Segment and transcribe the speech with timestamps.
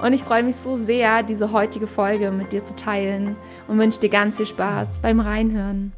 [0.00, 3.98] Und ich freue mich so sehr, diese heutige Folge mit dir zu teilen und wünsche
[3.98, 5.92] dir ganz viel Spaß beim Reinhören.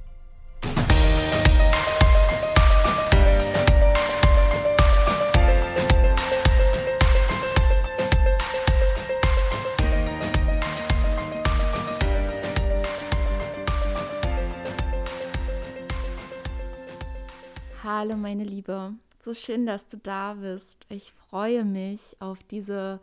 [17.85, 20.87] Hallo meine Liebe, so schön, dass du da bist.
[20.89, 22.99] Ich freue mich auf diese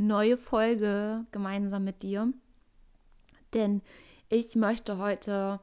[0.00, 2.32] neue Folge gemeinsam mit dir.
[3.52, 3.82] Denn
[4.28, 5.60] ich möchte heute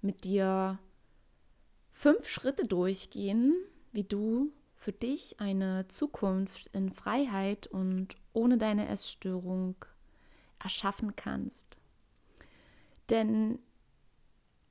[0.00, 0.78] mit dir
[1.90, 3.54] fünf Schritte durchgehen,
[3.92, 9.74] wie du für dich eine Zukunft in Freiheit und ohne deine Essstörung
[10.62, 11.76] erschaffen kannst.
[13.10, 13.58] Denn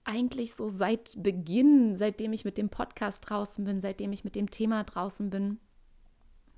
[0.05, 4.49] eigentlich so seit Beginn, seitdem ich mit dem Podcast draußen bin, seitdem ich mit dem
[4.49, 5.59] Thema draußen bin,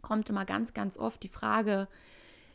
[0.01, 1.87] kommt immer ganz, ganz oft die Frage,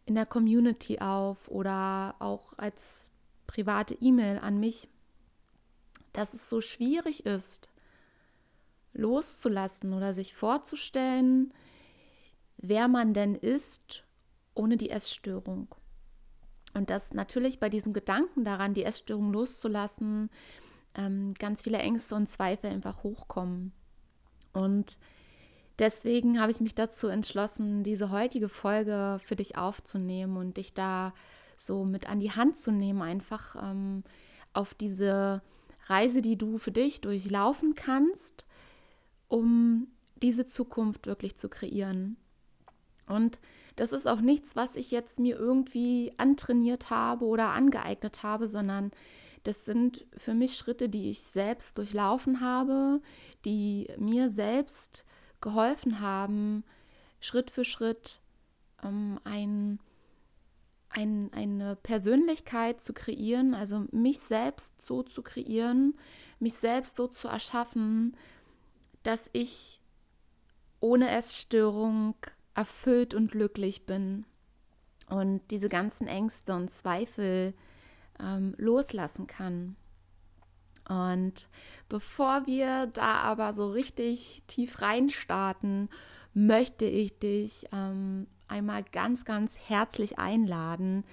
[0.07, 3.11] in der Community auf oder auch als
[3.47, 4.89] private E-Mail an mich,
[6.13, 7.69] dass es so schwierig ist,
[8.95, 11.53] loszulassen oder sich vorzustellen,
[12.57, 14.05] wer man denn ist
[14.55, 15.75] ohne die Essstörung.
[16.73, 20.31] Und dass natürlich bei diesem Gedanken daran, die Essstörung loszulassen,
[20.95, 23.73] ähm, ganz viele Ängste und Zweifel einfach hochkommen.
[24.53, 24.99] Und
[25.79, 31.13] Deswegen habe ich mich dazu entschlossen, diese heutige Folge für dich aufzunehmen und dich da
[31.57, 34.03] so mit an die Hand zu nehmen, einfach ähm,
[34.53, 35.43] auf diese
[35.87, 38.47] Reise, die du für dich durchlaufen kannst,
[39.29, 39.89] um
[40.23, 42.17] diese Zukunft wirklich zu kreieren.
[43.07, 43.39] Und
[43.77, 48.91] das ist auch nichts, was ich jetzt mir irgendwie antrainiert habe oder angeeignet habe, sondern
[49.43, 53.01] das sind für mich Schritte, die ich selbst durchlaufen habe,
[53.45, 55.05] die mir selbst
[55.47, 56.65] geholfen haben,
[57.21, 58.19] Schritt für Schritt
[58.83, 59.79] ähm, ein,
[60.89, 65.95] ein, eine Persönlichkeit zu kreieren, also mich selbst so zu kreieren,
[66.41, 68.17] mich selbst so zu erschaffen,
[69.05, 69.81] dass ich
[70.81, 72.17] ohne Essstörung
[72.55, 74.25] erfüllt und glücklich bin
[75.09, 77.55] und diese ganzen Ängste und Zweifel
[78.19, 79.77] ähm, loslassen kann.
[80.89, 81.49] Und
[81.89, 85.89] bevor wir da aber so richtig tief reinstarten,
[86.33, 91.05] möchte ich dich ähm, einmal ganz, ganz herzlich einladen,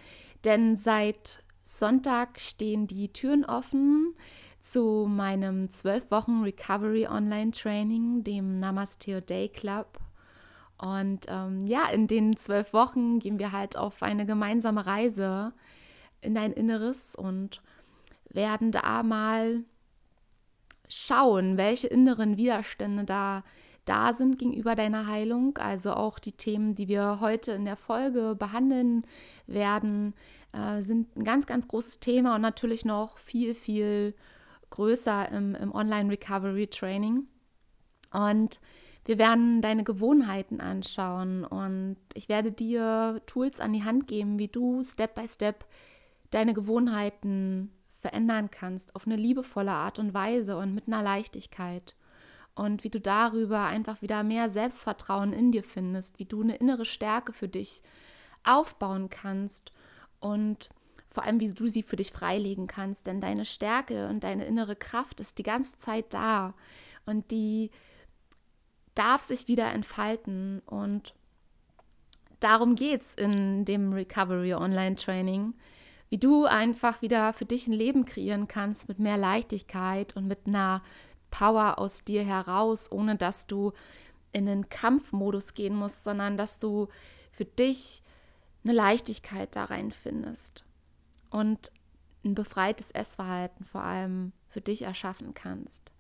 [0.43, 4.13] denn seit Sonntag stehen die Türen offen
[4.59, 9.99] zu meinem 12 Wochen Recovery Online Training, dem Namaste Day Club.
[10.77, 15.53] Und ähm, ja, in den zwölf Wochen gehen wir halt auf eine gemeinsame Reise
[16.19, 17.61] in dein Inneres und
[18.33, 19.63] werden da mal
[20.87, 23.43] schauen, welche inneren Widerstände da
[23.85, 25.57] da sind gegenüber deiner Heilung.
[25.57, 29.05] Also auch die Themen, die wir heute in der Folge behandeln
[29.47, 30.13] werden,
[30.53, 34.15] äh, sind ein ganz, ganz großes Thema und natürlich noch viel, viel
[34.69, 37.27] größer im, im Online-Recovery-Training.
[38.11, 38.59] Und
[39.05, 44.47] wir werden deine Gewohnheiten anschauen und ich werde dir Tools an die Hand geben, wie
[44.47, 45.65] du Step by Step
[46.29, 47.71] deine Gewohnheiten
[48.03, 51.95] verändern kannst auf eine liebevolle Art und Weise und mit einer Leichtigkeit.
[52.53, 56.85] Und wie du darüber einfach wieder mehr Selbstvertrauen in dir findest, wie du eine innere
[56.85, 57.81] Stärke für dich
[58.43, 59.71] aufbauen kannst
[60.19, 60.69] und
[61.09, 63.07] vor allem, wie du sie für dich freilegen kannst.
[63.07, 66.53] Denn deine Stärke und deine innere Kraft ist die ganze Zeit da
[67.05, 67.71] und die
[68.95, 70.61] darf sich wieder entfalten.
[70.65, 71.15] Und
[72.41, 75.53] darum geht es in dem Recovery Online Training
[76.13, 80.45] wie du einfach wieder für dich ein Leben kreieren kannst mit mehr Leichtigkeit und mit
[80.45, 80.83] einer
[81.31, 83.73] Power aus dir heraus, ohne dass du
[84.31, 86.87] in den Kampfmodus gehen musst, sondern dass du
[87.31, 88.03] für dich
[88.63, 90.65] eine Leichtigkeit da rein findest
[91.31, 91.71] und
[92.23, 95.93] ein befreites Essverhalten vor allem für dich erschaffen kannst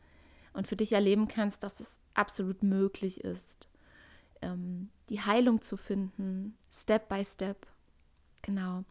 [0.53, 3.67] und für dich erleben kannst, dass es absolut möglich ist,
[4.43, 7.72] ähm, die Heilung zu finden, Step by Step.
[8.43, 8.83] Genau.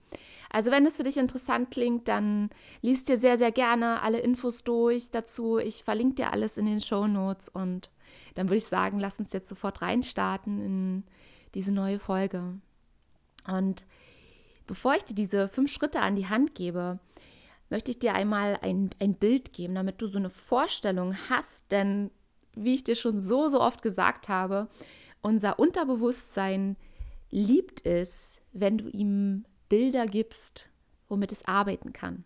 [0.50, 2.50] Also wenn es für dich interessant klingt, dann
[2.80, 5.58] liest dir sehr, sehr gerne alle Infos durch dazu.
[5.58, 7.90] Ich verlinke dir alles in den Show Notes und
[8.34, 11.04] dann würde ich sagen, lass uns jetzt sofort reinstarten in
[11.54, 12.58] diese neue Folge.
[13.46, 13.86] Und
[14.66, 16.98] bevor ich dir diese fünf Schritte an die Hand gebe,
[17.68, 21.72] möchte ich dir einmal ein, ein Bild geben, damit du so eine Vorstellung hast.
[21.72, 22.10] Denn
[22.54, 24.68] wie ich dir schon so, so oft gesagt habe,
[25.22, 26.76] unser Unterbewusstsein
[27.32, 30.68] liebt es, wenn du ihm Bilder gibst,
[31.08, 32.24] womit es arbeiten kann.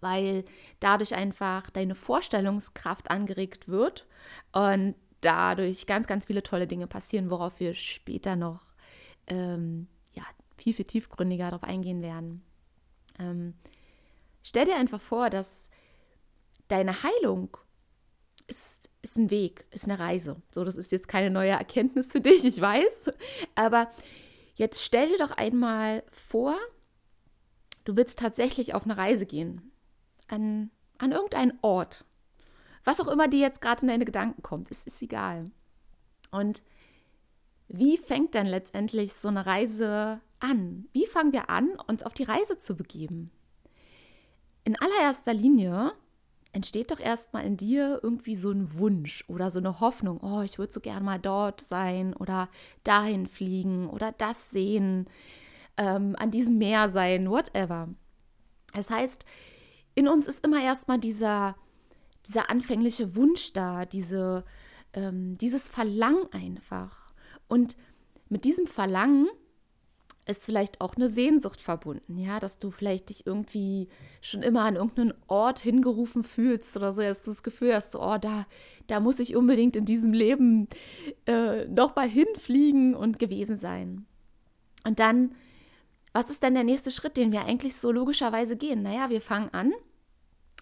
[0.00, 0.44] Weil
[0.80, 4.06] dadurch einfach deine Vorstellungskraft angeregt wird
[4.52, 8.60] und dadurch ganz, ganz viele tolle Dinge passieren, worauf wir später noch
[9.26, 10.22] ähm, ja,
[10.56, 12.42] viel, viel tiefgründiger darauf eingehen werden.
[13.18, 13.54] Ähm,
[14.42, 15.70] stell dir einfach vor, dass
[16.68, 17.56] deine Heilung
[18.46, 20.42] ist, ist ein Weg, ist eine Reise.
[20.52, 23.12] So, das ist jetzt keine neue Erkenntnis für dich, ich weiß.
[23.54, 23.88] Aber
[24.54, 26.56] jetzt stell dir doch einmal vor,
[27.84, 29.72] du willst tatsächlich auf eine Reise gehen.
[30.28, 32.04] An, an irgendeinen Ort.
[32.84, 35.50] Was auch immer dir jetzt gerade in deine Gedanken kommt, es ist egal.
[36.30, 36.62] Und
[37.68, 40.88] wie fängt dann letztendlich so eine Reise an?
[40.92, 43.30] Wie fangen wir an, uns auf die Reise zu begeben?
[44.64, 45.92] In allererster Linie
[46.52, 50.58] entsteht doch erstmal in dir irgendwie so ein Wunsch oder so eine Hoffnung, oh, ich
[50.58, 52.48] würde so gern mal dort sein oder
[52.84, 55.08] dahin fliegen oder das sehen,
[55.76, 57.88] ähm, an diesem Meer sein, whatever.
[58.74, 59.24] Das heißt,
[59.94, 61.56] in uns ist immer erstmal dieser,
[62.26, 64.44] dieser anfängliche Wunsch da, diese,
[64.92, 67.12] ähm, dieses Verlangen einfach.
[67.48, 67.76] Und
[68.28, 69.28] mit diesem Verlangen
[70.28, 73.88] ist vielleicht auch eine Sehnsucht verbunden, ja, dass du vielleicht dich irgendwie
[74.20, 78.18] schon immer an irgendeinen Ort hingerufen fühlst oder so, dass du das Gefühl hast, oh,
[78.18, 78.46] da,
[78.86, 80.68] da muss ich unbedingt in diesem Leben
[81.26, 84.06] äh, noch mal hinfliegen und gewesen sein.
[84.84, 85.34] Und dann,
[86.12, 88.82] was ist denn der nächste Schritt, den wir eigentlich so logischerweise gehen?
[88.82, 89.72] Naja, wir fangen an,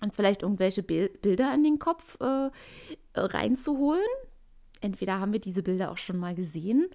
[0.00, 2.50] uns vielleicht irgendwelche Bilder in den Kopf äh,
[3.14, 4.06] reinzuholen,
[4.80, 6.86] entweder haben wir diese Bilder auch schon mal gesehen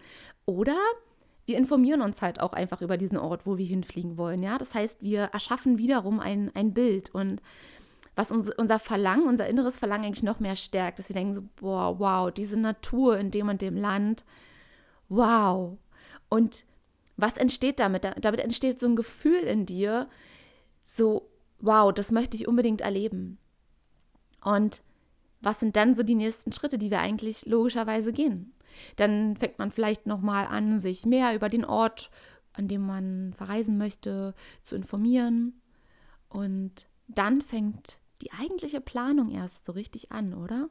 [0.45, 0.77] oder
[1.45, 4.43] wir informieren uns halt auch einfach über diesen Ort, wo wir hinfliegen wollen.
[4.43, 7.41] Ja, das heißt, wir erschaffen wiederum ein, ein Bild und
[8.15, 11.43] was uns, unser Verlangen, unser inneres Verlangen eigentlich noch mehr stärkt, dass wir denken so,
[11.55, 14.23] boah, wow, diese Natur in dem und dem Land,
[15.09, 15.77] wow.
[16.29, 16.65] Und
[17.17, 18.05] was entsteht damit?
[18.21, 20.09] Damit entsteht so ein Gefühl in dir,
[20.83, 21.29] so,
[21.59, 23.37] wow, das möchte ich unbedingt erleben.
[24.43, 24.81] Und
[25.39, 28.53] was sind dann so die nächsten Schritte, die wir eigentlich logischerweise gehen?
[28.95, 32.09] Dann fängt man vielleicht nochmal an, sich mehr über den Ort,
[32.53, 35.61] an dem man verreisen möchte, zu informieren.
[36.29, 40.69] Und dann fängt die eigentliche Planung erst so richtig an, oder?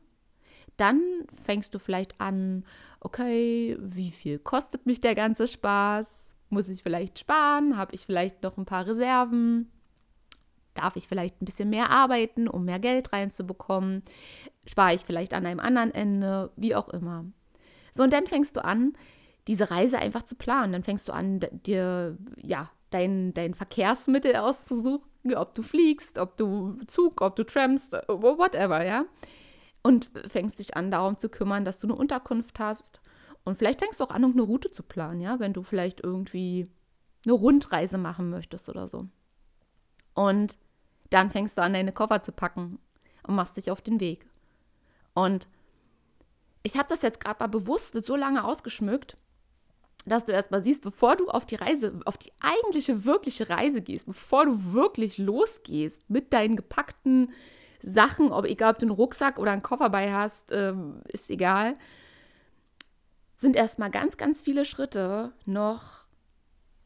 [0.76, 1.02] Dann
[1.44, 2.64] fängst du vielleicht an,
[3.00, 6.36] okay, wie viel kostet mich der ganze Spaß?
[6.48, 7.76] Muss ich vielleicht sparen?
[7.76, 9.70] Habe ich vielleicht noch ein paar Reserven?
[10.74, 14.02] Darf ich vielleicht ein bisschen mehr arbeiten, um mehr Geld reinzubekommen?
[14.66, 16.50] Spare ich vielleicht an einem anderen Ende?
[16.56, 17.24] Wie auch immer.
[17.92, 18.94] So, und dann fängst du an,
[19.46, 20.72] diese Reise einfach zu planen.
[20.72, 26.76] Dann fängst du an, dir, ja, dein, dein Verkehrsmittel auszusuchen, ob du fliegst, ob du
[26.86, 29.04] Zug, ob du trampst, whatever, ja.
[29.82, 33.00] Und fängst dich an, darum zu kümmern, dass du eine Unterkunft hast.
[33.44, 36.68] Und vielleicht fängst du auch an, eine Route zu planen, ja, wenn du vielleicht irgendwie
[37.24, 39.06] eine Rundreise machen möchtest oder so.
[40.14, 40.58] Und
[41.10, 42.78] dann fängst du an, deine Koffer zu packen
[43.26, 44.28] und machst dich auf den Weg.
[45.14, 45.48] Und
[46.62, 49.16] ich habe das jetzt gerade mal bewusst so lange ausgeschmückt,
[50.06, 53.82] dass du erst mal siehst, bevor du auf die Reise, auf die eigentliche, wirkliche Reise
[53.82, 57.32] gehst, bevor du wirklich losgehst mit deinen gepackten
[57.82, 61.76] Sachen, ob egal ob du einen Rucksack oder einen Koffer bei hast, ähm, ist egal,
[63.34, 66.04] sind erstmal ganz, ganz viele Schritte noch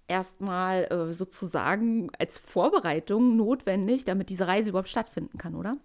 [0.06, 5.78] erstmal äh, sozusagen als Vorbereitung notwendig, damit diese Reise überhaupt stattfinden kann, oder?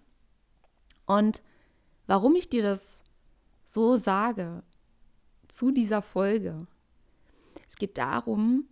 [1.06, 1.42] Und
[2.06, 3.02] warum ich dir das
[3.70, 4.64] so sage
[5.46, 6.66] zu dieser Folge.
[7.68, 8.64] Es geht darum,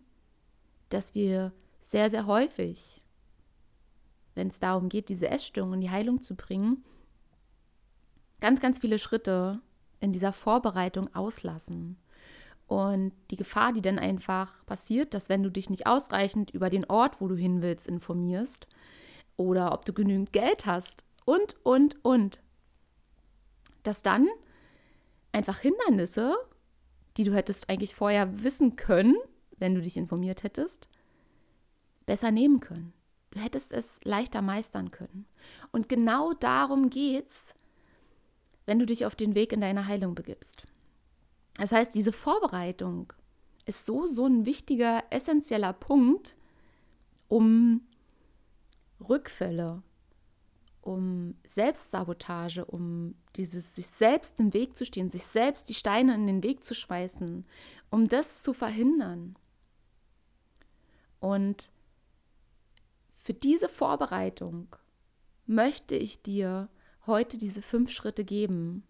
[0.88, 3.00] dass wir sehr, sehr häufig,
[4.34, 6.84] wenn es darum geht, diese Essstörung in die Heilung zu bringen,
[8.40, 9.60] ganz, ganz viele Schritte
[10.00, 11.96] in dieser Vorbereitung auslassen.
[12.66, 16.84] Und die Gefahr, die dann einfach passiert, dass wenn du dich nicht ausreichend über den
[16.86, 18.66] Ort, wo du hin willst, informierst
[19.36, 22.40] oder ob du genügend Geld hast und, und, und,
[23.84, 24.28] dass dann
[25.32, 26.36] einfach Hindernisse,
[27.16, 29.16] die du hättest eigentlich vorher wissen können,
[29.58, 30.88] wenn du dich informiert hättest,
[32.06, 32.92] besser nehmen können.
[33.30, 35.26] Du hättest es leichter meistern können.
[35.72, 37.54] Und genau darum geht's,
[38.66, 40.66] wenn du dich auf den Weg in deine Heilung begibst.
[41.56, 43.12] Das heißt, diese Vorbereitung
[43.66, 46.36] ist so, so ein wichtiger, essentieller Punkt,
[47.28, 47.82] um
[49.06, 49.82] Rückfälle,
[50.88, 56.26] um Selbstsabotage, um dieses sich selbst im Weg zu stehen, sich selbst die Steine in
[56.26, 57.44] den Weg zu schmeißen,
[57.90, 59.36] um das zu verhindern.
[61.20, 61.70] Und
[63.16, 64.74] für diese Vorbereitung
[65.44, 66.70] möchte ich dir
[67.06, 68.82] heute diese fünf Schritte geben,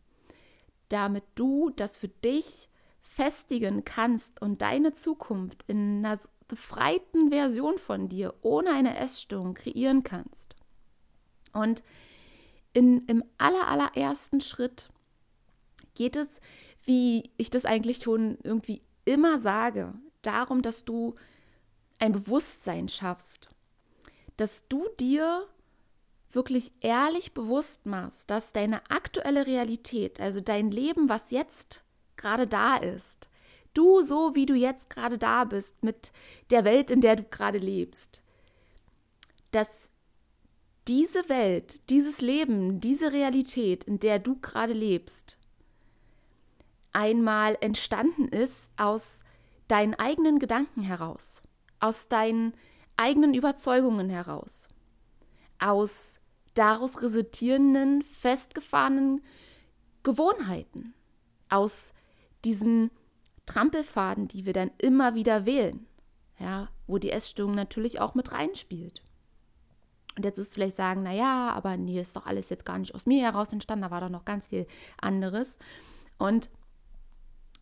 [0.91, 2.69] damit du das für dich
[3.01, 10.05] festigen kannst und deine Zukunft in einer befreiten Version von dir ohne eine Essstörung kreieren
[10.05, 10.58] kannst.
[11.53, 11.83] Und
[12.73, 14.89] in, im aller, allerersten Schritt
[15.95, 16.41] geht es,
[16.85, 21.15] wie ich das eigentlich schon irgendwie immer sage, darum, dass du
[21.99, 23.49] ein Bewusstsein schaffst,
[24.37, 25.47] dass du dir
[26.31, 31.83] wirklich ehrlich bewusst machst, dass deine aktuelle Realität, also dein Leben, was jetzt
[32.17, 33.29] gerade da ist,
[33.75, 36.13] du so, wie du jetzt gerade da bist, mit
[36.51, 38.23] der Welt, in der du gerade lebst,
[39.51, 39.91] dass
[40.89, 45.37] diese Welt, dieses Leben, diese Realität, in der du gerade lebst,
[46.93, 49.21] einmal entstanden ist aus
[49.69, 51.43] deinen eigenen Gedanken heraus,
[51.79, 52.55] aus deinen
[52.97, 54.69] eigenen Überzeugungen heraus,
[55.59, 56.21] aus
[56.55, 59.23] daraus resultierenden festgefahrenen
[60.03, 60.95] Gewohnheiten,
[61.51, 61.93] aus
[62.47, 62.91] diesen
[63.45, 65.87] Trampelfaden, die wir dann immer wieder wählen,
[66.39, 69.03] ja, wo die Essstörung natürlich auch mit reinspielt.
[70.19, 72.95] Und jetzt wirst du vielleicht sagen, naja, aber nee, ist doch alles jetzt gar nicht
[72.95, 74.67] aus mir heraus entstanden, da war doch noch ganz viel
[75.01, 75.59] anderes.
[76.19, 76.51] Und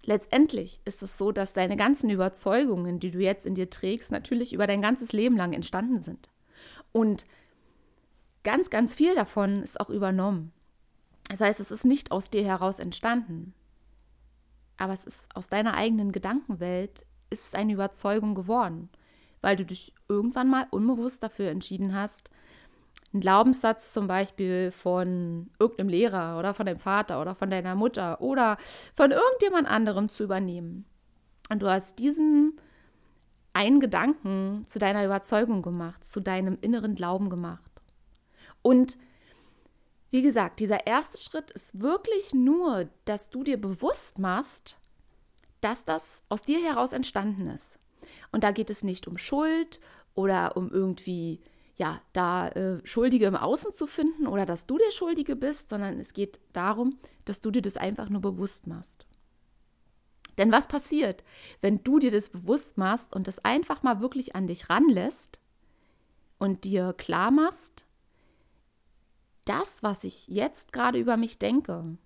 [0.03, 4.55] letztendlich ist es so, dass deine ganzen Überzeugungen, die du jetzt in dir trägst, natürlich
[4.55, 6.31] über dein ganzes Leben lang entstanden sind.
[6.93, 7.27] Und
[8.43, 10.53] ganz, ganz viel davon ist auch übernommen.
[11.29, 13.53] Das heißt, es ist nicht aus dir heraus entstanden
[14.77, 18.89] aber es ist aus deiner eigenen Gedankenwelt ist eine Überzeugung geworden,
[19.41, 22.31] weil du dich irgendwann mal unbewusst dafür entschieden hast,
[23.17, 28.21] einen Glaubenssatz zum Beispiel von irgendeinem Lehrer oder von deinem Vater oder von deiner Mutter
[28.21, 28.59] oder
[28.95, 30.85] von irgendjemand anderem zu übernehmen.
[31.49, 32.61] Und du hast diesen
[33.55, 37.73] einen Gedanken zu deiner Überzeugung gemacht, zu deinem inneren Glauben gemacht.
[38.61, 38.99] Und
[40.11, 44.79] wie gesagt, dieser erste Schritt ist wirklich nur, dass du dir bewusst machst,
[45.63, 47.79] dass das aus dir heraus entstanden ist.
[48.31, 49.81] Und da geht es nicht um Schuld
[50.15, 51.41] oder um irgendwie,
[51.77, 56.01] ja, da äh, Schuldige im Außen zu finden oder dass du der Schuldige bist, sondern
[56.01, 59.07] es geht darum, dass du dir das einfach nur bewusst machst.
[60.39, 61.23] Denn was passiert,
[61.61, 65.41] wenn du dir das bewusst machst und das einfach mal wirklich an dich ranlässt
[66.39, 67.85] und dir klar machst,
[69.45, 71.97] das, was ich jetzt gerade über mich denke,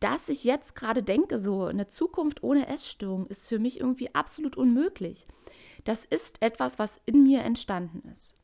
[0.00, 4.56] dass ich jetzt gerade denke, so eine Zukunft ohne Essstörung ist für mich irgendwie absolut
[4.56, 5.26] unmöglich.
[5.84, 8.36] Das ist etwas, was in mir entstanden ist.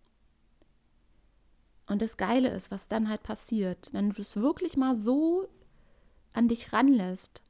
[1.90, 5.48] Und das Geile ist, was dann halt passiert, wenn du das wirklich mal so
[6.32, 7.42] an dich ranlässt,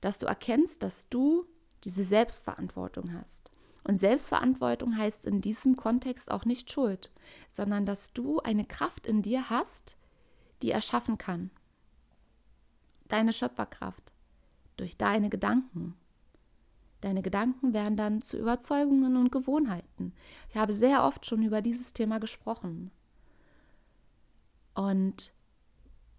[0.00, 1.46] dass du erkennst, dass du
[1.84, 3.52] diese Selbstverantwortung hast.
[3.84, 7.12] Und Selbstverantwortung heißt in diesem Kontext auch nicht Schuld,
[7.52, 9.96] sondern dass du eine Kraft in dir hast,
[10.62, 11.52] die erschaffen kann.
[13.06, 14.12] Deine Schöpferkraft
[14.76, 15.94] durch deine Gedanken.
[17.02, 20.12] Deine Gedanken werden dann zu Überzeugungen und Gewohnheiten.
[20.48, 22.90] Ich habe sehr oft schon über dieses Thema gesprochen.
[24.74, 25.32] Und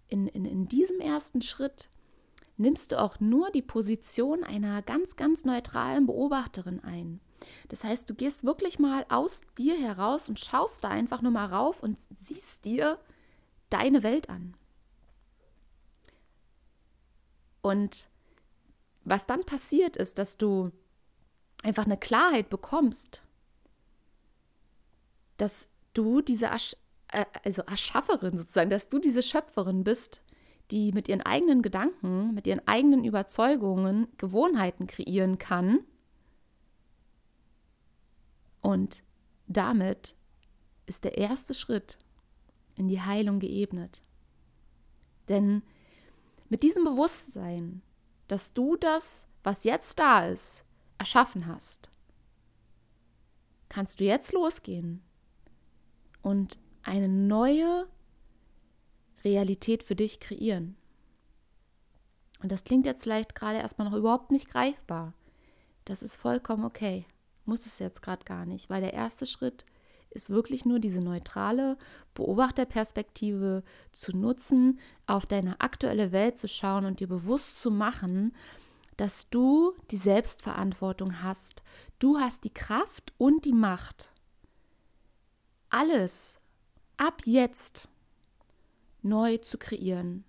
[0.08, 1.90] in, in, in diesem ersten Schritt
[2.56, 7.20] nimmst du auch nur die Position einer ganz, ganz neutralen Beobachterin ein.
[7.68, 11.46] Das heißt, du gehst wirklich mal aus dir heraus und schaust da einfach nur mal
[11.46, 12.98] rauf und siehst dir
[13.68, 14.56] deine Welt an.
[17.60, 18.08] Und
[19.04, 20.70] was dann passiert ist, dass du
[21.62, 23.22] einfach eine Klarheit bekommst,
[25.36, 26.50] dass du diese
[27.44, 30.20] also Erschafferin sozusagen, dass du diese Schöpferin bist,
[30.70, 35.80] die mit ihren eigenen Gedanken, mit ihren eigenen Überzeugungen Gewohnheiten kreieren kann
[38.66, 39.04] und
[39.46, 40.16] damit
[40.86, 41.98] ist der erste Schritt
[42.74, 44.02] in die Heilung geebnet.
[45.28, 45.62] Denn
[46.48, 47.82] mit diesem Bewusstsein,
[48.26, 50.64] dass du das, was jetzt da ist,
[50.98, 51.92] erschaffen hast,
[53.68, 55.00] kannst du jetzt losgehen
[56.22, 57.86] und eine neue
[59.24, 60.76] Realität für dich kreieren.
[62.42, 65.14] Und das klingt jetzt vielleicht gerade erstmal noch überhaupt nicht greifbar.
[65.84, 67.06] Das ist vollkommen okay
[67.46, 69.64] muss es jetzt gerade gar nicht, weil der erste Schritt
[70.10, 71.76] ist wirklich nur diese neutrale
[72.14, 73.62] Beobachterperspektive
[73.92, 78.34] zu nutzen, auf deine aktuelle Welt zu schauen und dir bewusst zu machen,
[78.96, 81.62] dass du die Selbstverantwortung hast.
[81.98, 84.10] Du hast die Kraft und die Macht,
[85.68, 86.38] alles
[86.96, 87.88] ab jetzt
[89.02, 90.24] neu zu kreieren,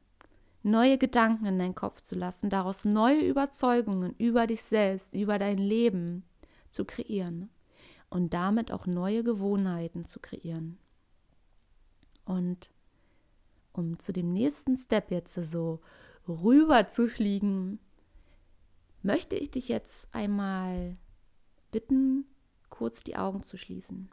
[0.64, 5.58] neue Gedanken in deinen Kopf zu lassen, daraus neue Überzeugungen über dich selbst, über dein
[5.58, 6.24] Leben
[6.70, 7.50] zu kreieren.
[8.10, 10.78] und damit auch neue Gewohnheiten zu kreieren.
[12.24, 12.72] Und
[13.74, 15.82] um zu dem nächsten Step jetzt so
[16.28, 17.80] rüber zu fliegen,
[19.02, 20.98] möchte ich dich jetzt einmal
[21.72, 22.26] bitten,
[22.70, 24.10] kurz die Augen zu schließen.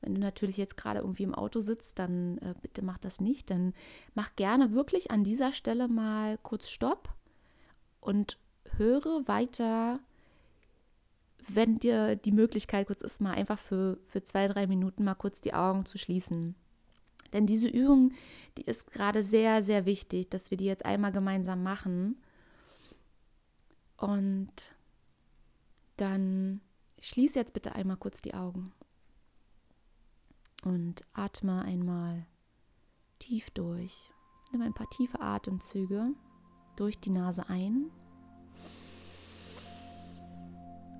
[0.00, 3.50] Wenn du natürlich jetzt gerade irgendwie im Auto sitzt, dann äh, bitte mach das nicht.
[3.50, 3.74] Dann
[4.14, 7.10] mach gerne wirklich an dieser Stelle mal kurz Stopp
[8.00, 8.38] und
[8.76, 10.00] höre weiter,
[11.48, 15.40] wenn dir die Möglichkeit kurz ist, mal einfach für, für zwei, drei Minuten mal kurz
[15.40, 16.54] die Augen zu schließen.
[17.32, 18.12] Denn diese Übung,
[18.58, 22.16] die ist gerade sehr, sehr wichtig, dass wir die jetzt einmal gemeinsam machen.
[23.96, 24.72] Und
[25.96, 26.60] dann
[27.00, 28.72] schließ jetzt bitte einmal kurz die Augen
[30.64, 32.26] und atme einmal
[33.18, 34.12] tief durch.
[34.52, 36.12] Nimm ein paar tiefe Atemzüge
[36.76, 37.90] durch die Nase ein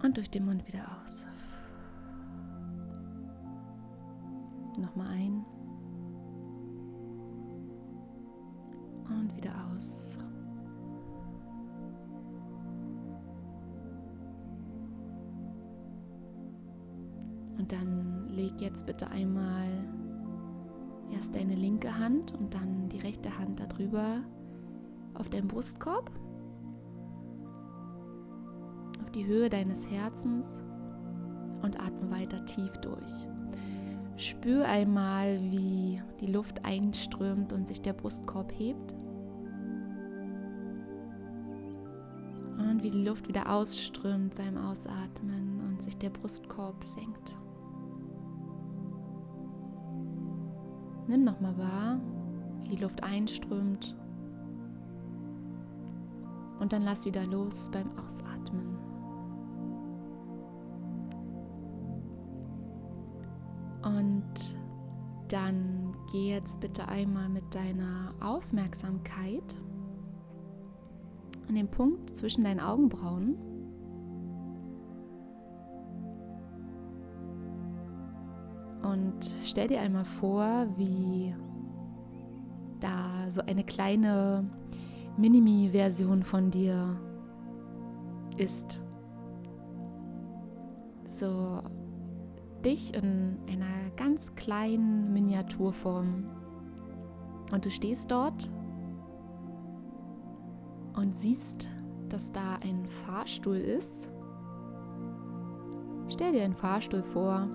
[0.03, 1.27] und durch den Mund wieder aus.
[4.79, 5.45] Nochmal ein
[9.09, 10.19] und wieder aus.
[17.61, 19.69] Und dann leg jetzt bitte einmal
[21.13, 24.23] erst deine linke Hand und dann die rechte Hand darüber
[25.13, 26.11] auf deinen Brustkorb,
[29.03, 30.65] auf die Höhe deines Herzens
[31.61, 33.29] und atme weiter tief durch.
[34.17, 38.95] Spür einmal, wie die Luft einströmt und sich der Brustkorb hebt.
[42.57, 47.37] Und wie die Luft wieder ausströmt beim Ausatmen und sich der Brustkorb senkt.
[51.11, 52.01] Nimm nochmal wahr,
[52.61, 53.97] wie die Luft einströmt.
[56.61, 58.77] Und dann lass wieder los beim Ausatmen.
[63.83, 64.57] Und
[65.27, 69.59] dann geh jetzt bitte einmal mit deiner Aufmerksamkeit
[71.49, 73.50] an den Punkt zwischen deinen Augenbrauen
[78.91, 81.33] Und stell dir einmal vor, wie
[82.81, 84.51] da so eine kleine
[85.17, 86.99] Minimi-Version von dir
[88.37, 88.83] ist.
[91.07, 91.63] So
[92.65, 96.25] dich in einer ganz kleinen Miniaturform.
[97.53, 98.51] Und du stehst dort
[100.97, 101.71] und siehst,
[102.09, 104.11] dass da ein Fahrstuhl ist.
[106.09, 107.49] Stell dir einen Fahrstuhl vor,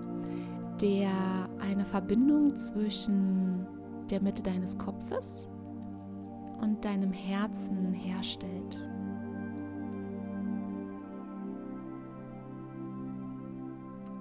[0.80, 3.66] der eine Verbindung zwischen
[4.10, 5.48] der Mitte deines Kopfes
[6.60, 8.82] und deinem Herzen herstellt.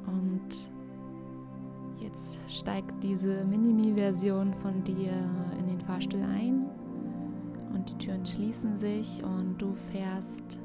[0.07, 0.71] Und
[1.99, 5.11] jetzt steigt diese Minimi-Version von dir
[5.59, 6.65] in den Fahrstuhl ein
[7.73, 10.59] und die Türen schließen sich und du fährst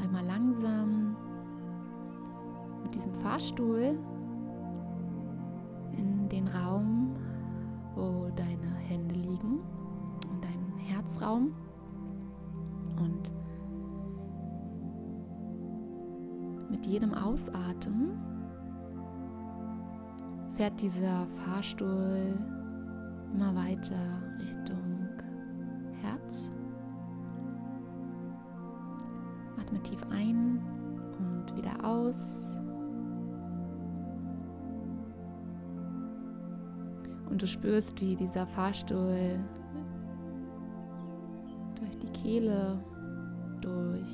[0.00, 1.16] einmal langsam
[2.82, 3.98] mit diesem Fahrstuhl
[6.42, 7.16] den Raum,
[7.94, 9.60] wo deine Hände liegen,
[10.30, 11.54] in deinem Herzraum.
[12.98, 13.32] Und
[16.70, 18.18] mit jedem Ausatmen
[20.56, 22.38] fährt dieser Fahrstuhl
[23.34, 25.08] immer weiter Richtung
[26.00, 26.52] Herz.
[29.58, 30.60] Atme tief ein
[31.18, 32.61] und wieder aus.
[37.32, 39.40] Und du spürst, wie dieser Fahrstuhl
[41.80, 42.78] durch die Kehle,
[43.62, 44.06] durch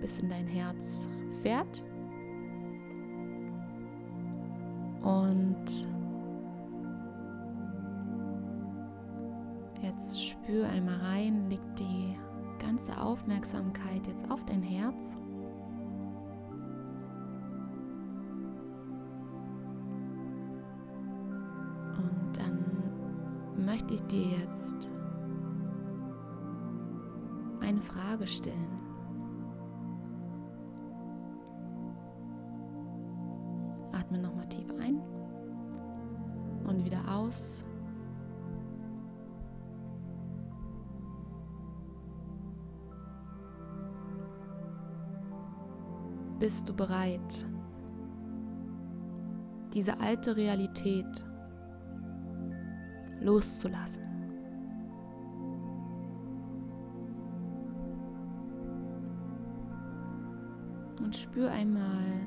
[0.00, 1.10] bis in dein Herz
[1.42, 1.82] fährt.
[5.02, 5.88] Und
[9.82, 12.16] jetzt spür einmal rein, leg die
[12.64, 15.18] ganze Aufmerksamkeit jetzt auf dein Herz.
[28.26, 28.80] Eine Frage stellen.
[33.92, 35.00] Atme nochmal tief ein
[36.66, 37.64] und wieder aus.
[46.38, 47.46] Bist du bereit,
[49.72, 51.24] diese alte Realität
[53.20, 54.05] loszulassen.
[61.36, 62.26] Spür einmal,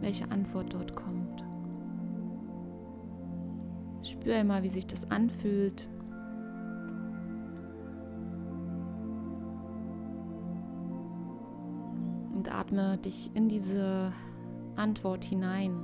[0.00, 1.44] welche Antwort dort kommt.
[4.02, 5.86] Spür einmal, wie sich das anfühlt.
[12.34, 14.10] Und atme dich in diese
[14.76, 15.74] Antwort hinein.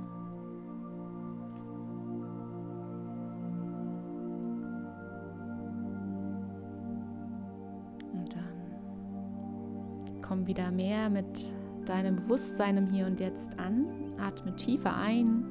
[8.11, 11.52] Und dann komm wieder mehr mit
[11.85, 13.85] deinem Bewusstsein im Hier und Jetzt an.
[14.17, 15.43] Atme tiefer ein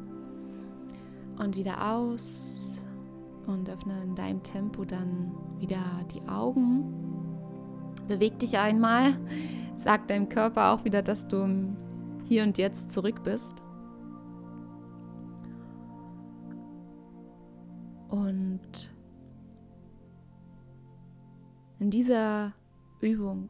[1.38, 2.70] und wieder aus
[3.46, 5.82] und öffne in deinem Tempo dann wieder
[6.14, 6.84] die Augen.
[8.08, 9.14] Beweg dich einmal,
[9.76, 11.74] sag deinem Körper auch wieder, dass du
[12.24, 13.62] hier und jetzt zurück bist.
[18.08, 18.92] Und
[21.78, 22.52] in dieser
[23.00, 23.48] Übung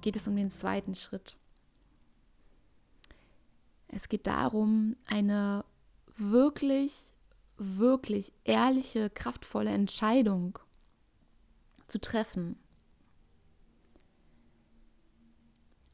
[0.00, 1.36] geht es um den zweiten Schritt.
[3.94, 5.64] Es geht darum, eine
[6.16, 7.12] wirklich,
[7.56, 10.58] wirklich ehrliche, kraftvolle Entscheidung
[11.86, 12.56] zu treffen.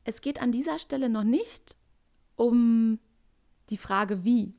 [0.05, 1.77] Es geht an dieser Stelle noch nicht
[2.37, 2.99] um
[3.69, 4.55] die Frage wie,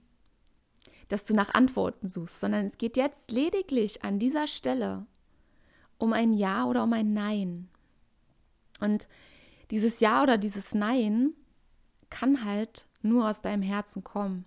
[1.08, 5.08] dass du nach Antworten suchst, sondern es geht jetzt lediglich an dieser Stelle
[5.97, 7.69] um ein Ja oder um ein Nein.
[8.80, 9.08] Und
[9.71, 11.34] dieses Ja oder dieses Nein
[12.12, 14.45] kann halt nur aus deinem Herzen kommen.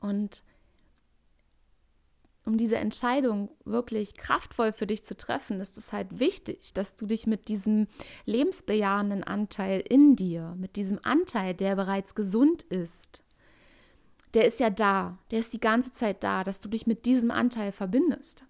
[0.00, 0.42] Und
[2.44, 7.06] um diese Entscheidung wirklich kraftvoll für dich zu treffen, ist es halt wichtig, dass du
[7.06, 7.86] dich mit diesem
[8.24, 13.22] lebensbejahenden Anteil in dir, mit diesem Anteil, der bereits gesund ist,
[14.34, 17.30] der ist ja da, der ist die ganze Zeit da, dass du dich mit diesem
[17.30, 18.44] Anteil verbindest.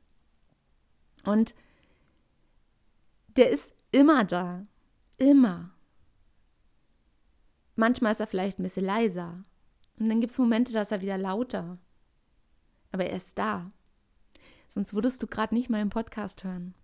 [1.25, 1.55] Und
[3.37, 4.67] der ist immer da,
[5.17, 5.71] immer.
[7.75, 9.43] Manchmal ist er vielleicht ein bisschen leiser
[9.99, 11.79] und dann gibt es Momente, da ist er wieder lauter.
[12.91, 13.71] Aber er ist da.
[14.69, 16.75] Sonst würdest du gerade nicht mal im Podcast hören.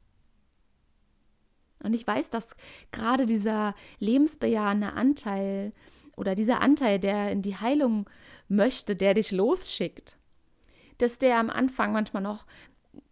[1.82, 2.56] Und ich weiß, dass
[2.90, 5.70] gerade dieser lebensbejahende Anteil
[6.16, 8.08] oder dieser Anteil, der in die Heilung
[8.48, 10.16] möchte, der dich losschickt,
[10.98, 12.46] dass der am Anfang manchmal noch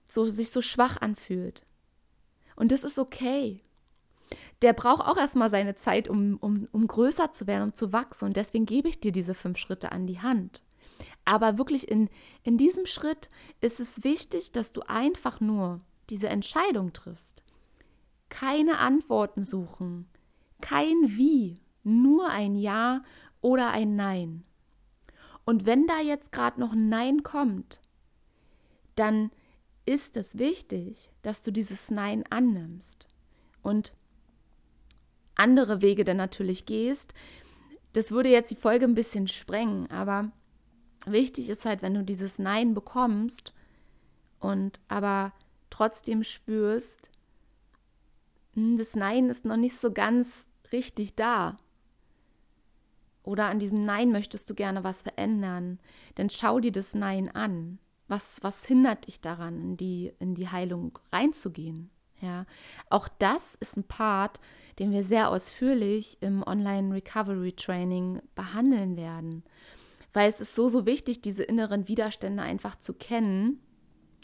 [0.05, 1.65] so, sich so schwach anfühlt.
[2.57, 3.63] Und das ist okay.
[4.63, 8.27] Der braucht auch erstmal seine Zeit, um, um, um größer zu werden, um zu wachsen.
[8.27, 10.63] Und deswegen gebe ich dir diese fünf Schritte an die Hand.
[11.25, 12.09] Aber wirklich in,
[12.43, 13.29] in diesem Schritt
[13.61, 17.43] ist es wichtig, dass du einfach nur diese Entscheidung triffst.
[18.29, 20.09] Keine Antworten suchen,
[20.61, 23.03] kein Wie, nur ein Ja
[23.41, 24.45] oder ein Nein.
[25.45, 27.81] Und wenn da jetzt gerade noch ein Nein kommt,
[28.97, 29.31] dann
[29.85, 33.07] ist es wichtig, dass du dieses Nein annimmst
[33.63, 33.93] und
[35.37, 37.15] andere Wege dann natürlich gehst.
[37.93, 40.31] Das würde jetzt die Folge ein bisschen sprengen, aber
[41.07, 43.55] wichtig ist halt, wenn du dieses Nein bekommst
[44.41, 45.33] und aber
[45.71, 47.11] trotzdem spürst,
[48.55, 51.59] hm, das Nein ist noch nicht so ganz richtig da.
[53.23, 55.81] Oder an diesem Nein möchtest du gerne was verändern,
[56.15, 57.79] dann schau dir das Nein an.
[58.09, 61.91] Was, was hindert dich daran, in die, in die Heilung reinzugehen?
[62.21, 62.47] Ja,
[62.89, 64.41] auch das ist ein Part,
[64.79, 69.43] den wir sehr ausführlich im Online Recovery Training behandeln werden
[70.17, 73.61] weil es ist so, so wichtig, diese inneren Widerstände einfach zu kennen,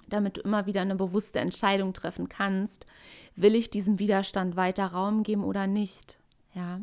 [0.08, 2.86] damit du immer wieder eine bewusste Entscheidung treffen kannst,
[3.36, 6.18] will ich diesem Widerstand weiter Raum geben oder nicht,
[6.54, 6.80] ja.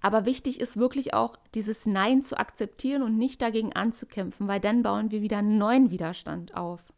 [0.00, 4.82] Aber wichtig ist wirklich auch, dieses Nein zu akzeptieren und nicht dagegen anzukämpfen, weil dann
[4.82, 6.92] bauen wir wieder einen neuen Widerstand auf.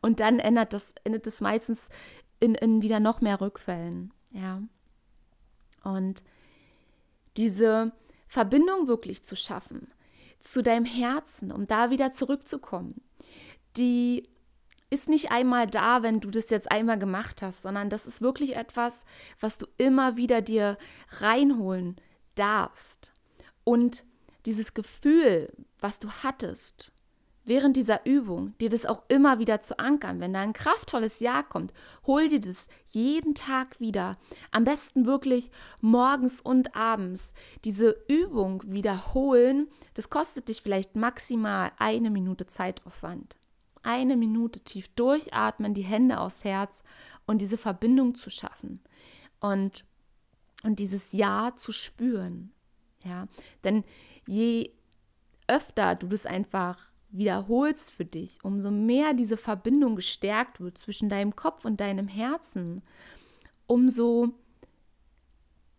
[0.00, 1.86] Und dann ändert das, endet das meistens
[2.40, 4.12] in, in wieder noch mehr Rückfällen.
[4.32, 4.60] Ja.
[5.82, 6.22] Und
[7.36, 7.92] diese
[8.28, 9.88] Verbindung wirklich zu schaffen,
[10.40, 13.00] zu deinem Herzen, um da wieder zurückzukommen.
[13.76, 14.28] Die
[14.90, 18.56] ist nicht einmal da, wenn du das jetzt einmal gemacht hast, sondern das ist wirklich
[18.56, 19.04] etwas,
[19.38, 20.78] was du immer wieder dir
[21.20, 21.96] reinholen
[22.34, 23.12] darfst.
[23.64, 24.04] Und
[24.46, 26.92] dieses Gefühl, was du hattest,
[27.48, 30.20] während dieser Übung, dir das auch immer wieder zu ankern.
[30.20, 31.72] Wenn da ein kraftvolles Jahr kommt,
[32.06, 34.18] hol dir das jeden Tag wieder.
[34.50, 37.34] Am besten wirklich morgens und abends.
[37.64, 43.36] Diese Übung wiederholen, das kostet dich vielleicht maximal eine Minute Zeitaufwand.
[43.82, 46.82] Eine Minute tief durchatmen, die Hände aufs Herz
[47.26, 48.80] und diese Verbindung zu schaffen.
[49.40, 49.84] Und,
[50.62, 52.52] und dieses Ja zu spüren.
[53.04, 53.28] Ja,
[53.64, 53.84] denn
[54.26, 54.72] je
[55.46, 61.36] öfter du das einfach wiederholst für dich, umso mehr diese Verbindung gestärkt wird zwischen deinem
[61.36, 62.82] Kopf und deinem Herzen,
[63.66, 64.34] umso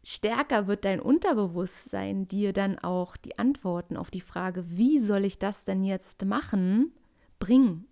[0.04, 5.38] stärker wird dein Unterbewusstsein dir dann auch die Antworten auf die Frage, wie soll ich
[5.40, 6.94] das denn jetzt machen,
[7.38, 7.86] bringen.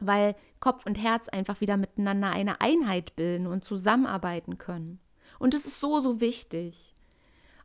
[0.00, 5.00] Weil Kopf und Herz einfach wieder miteinander eine Einheit bilden und zusammenarbeiten können.
[5.38, 6.94] Und es ist so, so wichtig.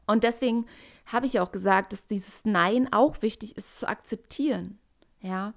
[0.08, 0.66] Und deswegen
[1.06, 4.80] habe ich auch gesagt, dass dieses Nein auch wichtig ist zu akzeptieren.
[5.24, 5.54] Ja,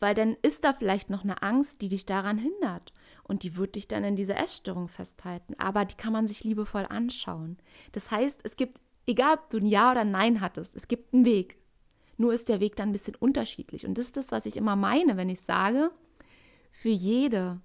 [0.00, 2.92] weil dann ist da vielleicht noch eine Angst, die dich daran hindert.
[3.24, 5.54] Und die wird dich dann in dieser Essstörung festhalten.
[5.58, 7.58] Aber die kann man sich liebevoll anschauen.
[7.92, 11.12] Das heißt, es gibt, egal ob du ein Ja oder ein Nein hattest, es gibt
[11.12, 11.58] einen Weg.
[12.16, 13.86] Nur ist der Weg dann ein bisschen unterschiedlich.
[13.86, 15.90] Und das ist das, was ich immer meine, wenn ich sage,
[16.70, 17.60] für jede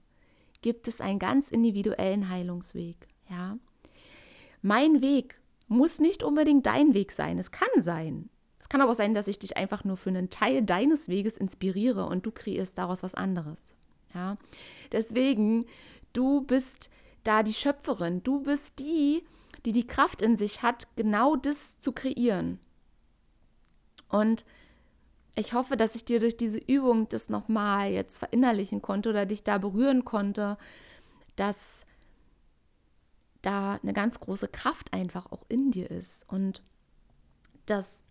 [0.61, 3.07] gibt es einen ganz individuellen Heilungsweg.
[3.29, 3.57] Ja?
[4.61, 7.37] Mein Weg muss nicht unbedingt dein Weg sein.
[7.37, 8.29] Es kann sein.
[8.63, 12.05] Es kann aber sein, dass ich dich einfach nur für einen Teil deines Weges inspiriere
[12.05, 13.75] und du kreierst daraus was anderes.
[14.13, 14.37] Ja?
[14.93, 15.65] Deswegen,
[16.13, 16.89] du bist
[17.25, 18.23] da die Schöpferin.
[18.23, 19.25] Du bist die,
[19.65, 22.57] die die Kraft in sich hat, genau das zu kreieren.
[24.07, 24.45] Und
[25.35, 29.43] ich hoffe, dass ich dir durch diese Übung das nochmal jetzt verinnerlichen konnte oder dich
[29.43, 30.57] da berühren konnte,
[31.35, 31.85] dass
[33.41, 36.63] da eine ganz große Kraft einfach auch in dir ist und
[37.65, 38.02] dass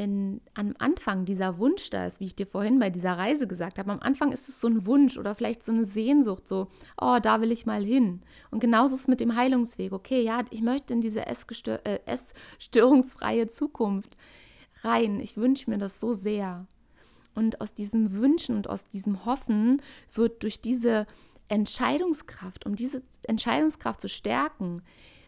[0.00, 3.78] wenn am Anfang dieser Wunsch da ist, wie ich dir vorhin bei dieser Reise gesagt
[3.78, 7.18] habe, am Anfang ist es so ein Wunsch oder vielleicht so eine Sehnsucht, so, oh,
[7.20, 8.22] da will ich mal hin.
[8.50, 9.92] Und genauso ist es mit dem Heilungsweg.
[9.92, 14.16] Okay, ja, ich möchte in diese äh, essstörungsfreie Zukunft
[14.80, 15.20] rein.
[15.20, 16.66] Ich wünsche mir das so sehr.
[17.34, 19.82] Und aus diesem Wünschen und aus diesem Hoffen
[20.14, 21.06] wird durch diese
[21.48, 24.80] Entscheidungskraft, um diese Entscheidungskraft zu stärken,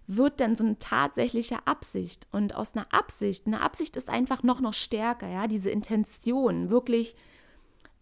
[0.07, 2.27] wird dann so eine tatsächliche Absicht.
[2.33, 7.15] Und aus einer Absicht, eine Absicht ist einfach noch, noch stärker, ja, diese Intention, wirklich,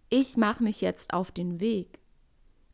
[0.09, 2.01] ich mache mich jetzt auf den Weg.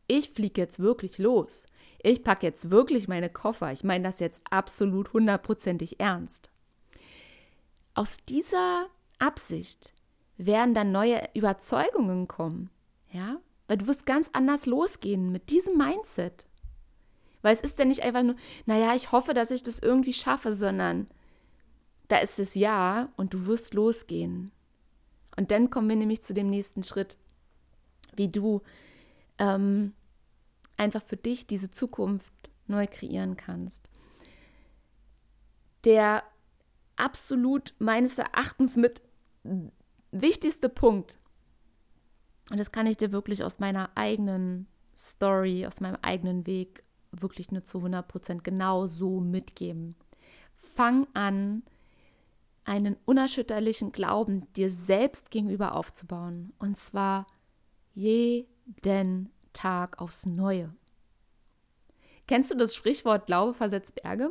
[0.07, 1.67] Ich fliege jetzt wirklich los.
[2.03, 3.73] Ich packe jetzt wirklich meine Koffer.
[3.73, 6.51] Ich meine das jetzt absolut hundertprozentig ernst.
[7.95, 8.87] Aus dieser
[9.19, 9.93] Absicht
[10.37, 12.71] werden dann neue Überzeugungen kommen,
[13.11, 16.47] ja, weil du wirst ganz anders losgehen mit diesem Mindset.
[17.47, 20.53] Weil es ist ja nicht einfach nur, naja, ich hoffe, dass ich das irgendwie schaffe,
[20.53, 21.07] sondern
[22.09, 24.51] da ist es Ja und du wirst losgehen.
[25.37, 27.17] Und dann kommen wir nämlich zu dem nächsten Schritt,
[28.17, 28.63] wie du
[29.39, 29.95] ähm,
[30.77, 32.33] einfach für dich diese Zukunft
[32.67, 33.89] neu kreieren kannst.
[35.85, 36.25] Der
[36.97, 39.03] absolut meines Erachtens mit
[40.11, 41.17] wichtigste Punkt,
[42.51, 46.83] und das kann ich dir wirklich aus meiner eigenen Story, aus meinem eigenen Weg
[47.23, 49.97] wirklich nur zu 100 Prozent genau so mitgeben.
[50.55, 51.63] Fang an,
[52.65, 56.53] einen unerschütterlichen Glauben dir selbst gegenüber aufzubauen.
[56.59, 57.27] Und zwar
[57.95, 60.75] jeden Tag aufs Neue.
[62.27, 64.31] Kennst du das Sprichwort Glaube versetzt Berge?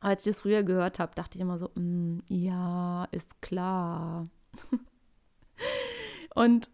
[0.00, 4.28] Als ich das früher gehört habe, dachte ich immer so, mm, ja, ist klar.
[6.34, 6.70] Und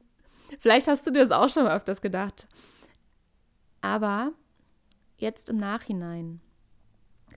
[0.61, 2.48] vielleicht hast du dir das auch schon mal öfters gedacht.
[3.82, 4.32] Aber
[5.18, 6.40] jetzt im Nachhinein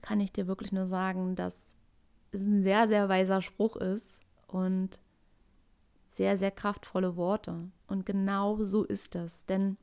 [0.00, 1.56] kann ich dir wirklich nur sagen, dass
[2.32, 4.98] es ein sehr, sehr weiser Spruch ist und
[6.06, 7.70] sehr, sehr kraftvolle Worte.
[7.86, 9.46] Und genau so ist das.
[9.46, 9.76] Denn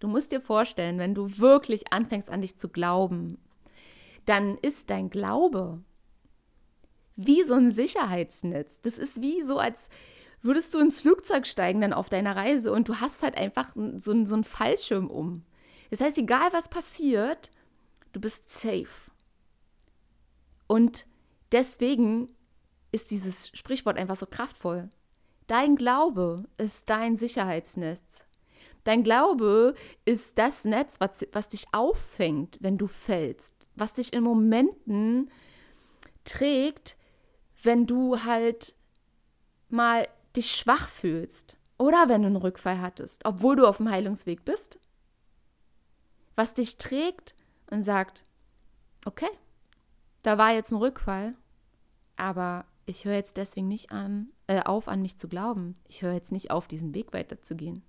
[0.00, 3.38] du musst dir vorstellen, wenn du wirklich anfängst an dich zu glauben,
[4.24, 5.82] dann ist dein Glaube
[7.16, 8.80] wie so ein Sicherheitsnetz.
[8.80, 9.88] Das ist wie so, als
[10.42, 14.24] würdest du ins Flugzeug steigen dann auf deiner Reise und du hast halt einfach so,
[14.24, 15.44] so einen Fallschirm um.
[15.94, 17.52] Das heißt, egal was passiert,
[18.10, 19.12] du bist safe.
[20.66, 21.06] Und
[21.52, 22.34] deswegen
[22.90, 24.90] ist dieses Sprichwort einfach so kraftvoll.
[25.46, 28.24] Dein Glaube ist dein Sicherheitsnetz.
[28.82, 34.24] Dein Glaube ist das Netz, was, was dich auffängt, wenn du fällst, was dich in
[34.24, 35.30] Momenten
[36.24, 36.96] trägt,
[37.62, 38.74] wenn du halt
[39.68, 44.44] mal dich schwach fühlst oder wenn du einen Rückfall hattest, obwohl du auf dem Heilungsweg
[44.44, 44.80] bist
[46.36, 47.34] was dich trägt
[47.70, 48.24] und sagt,
[49.06, 49.28] okay,
[50.22, 51.34] da war jetzt ein Rückfall,
[52.16, 55.76] aber ich höre jetzt deswegen nicht an, äh, auf, an mich zu glauben.
[55.88, 57.82] Ich höre jetzt nicht auf, diesen Weg weiterzugehen,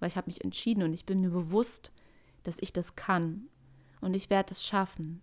[0.00, 1.92] weil ich habe mich entschieden und ich bin mir bewusst,
[2.42, 3.48] dass ich das kann
[4.00, 5.22] und ich werde es schaffen.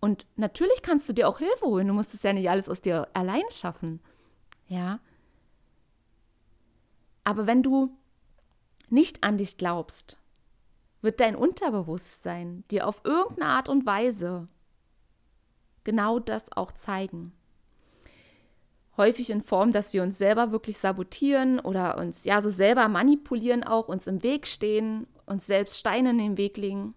[0.00, 1.86] Und natürlich kannst du dir auch Hilfe holen.
[1.86, 4.00] Du musst es ja nicht alles aus dir allein schaffen.
[4.66, 4.98] Ja.
[7.22, 7.96] Aber wenn du
[8.88, 10.18] nicht an dich glaubst,
[11.02, 14.48] wird dein Unterbewusstsein dir auf irgendeine Art und Weise
[15.84, 17.32] genau das auch zeigen.
[18.96, 23.64] Häufig in Form, dass wir uns selber wirklich sabotieren oder uns ja so selber manipulieren,
[23.64, 26.94] auch uns im Weg stehen, uns selbst Steine in den Weg legen.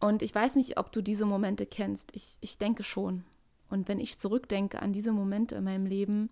[0.00, 2.10] Und ich weiß nicht, ob du diese Momente kennst.
[2.16, 3.24] Ich, ich denke schon.
[3.68, 6.30] Und wenn ich zurückdenke an diese Momente in meinem Leben,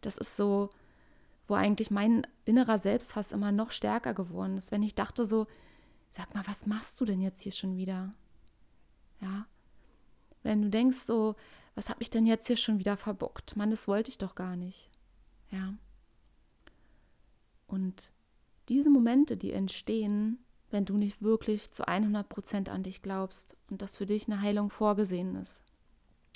[0.00, 0.70] das ist so,
[1.46, 4.72] wo eigentlich mein innerer Selbsthass immer noch stärker geworden ist.
[4.72, 5.46] Wenn ich dachte so,
[6.10, 8.14] sag mal, was machst du denn jetzt hier schon wieder?
[9.20, 9.46] Ja.
[10.42, 11.34] Wenn du denkst so,
[11.74, 13.56] was habe ich denn jetzt hier schon wieder verbockt?
[13.56, 14.90] Mann, das wollte ich doch gar nicht.
[15.50, 15.74] Ja.
[17.66, 18.12] Und
[18.68, 20.38] diese Momente, die entstehen,
[20.70, 24.40] wenn du nicht wirklich zu 100 Prozent an dich glaubst und dass für dich eine
[24.40, 25.64] Heilung vorgesehen ist.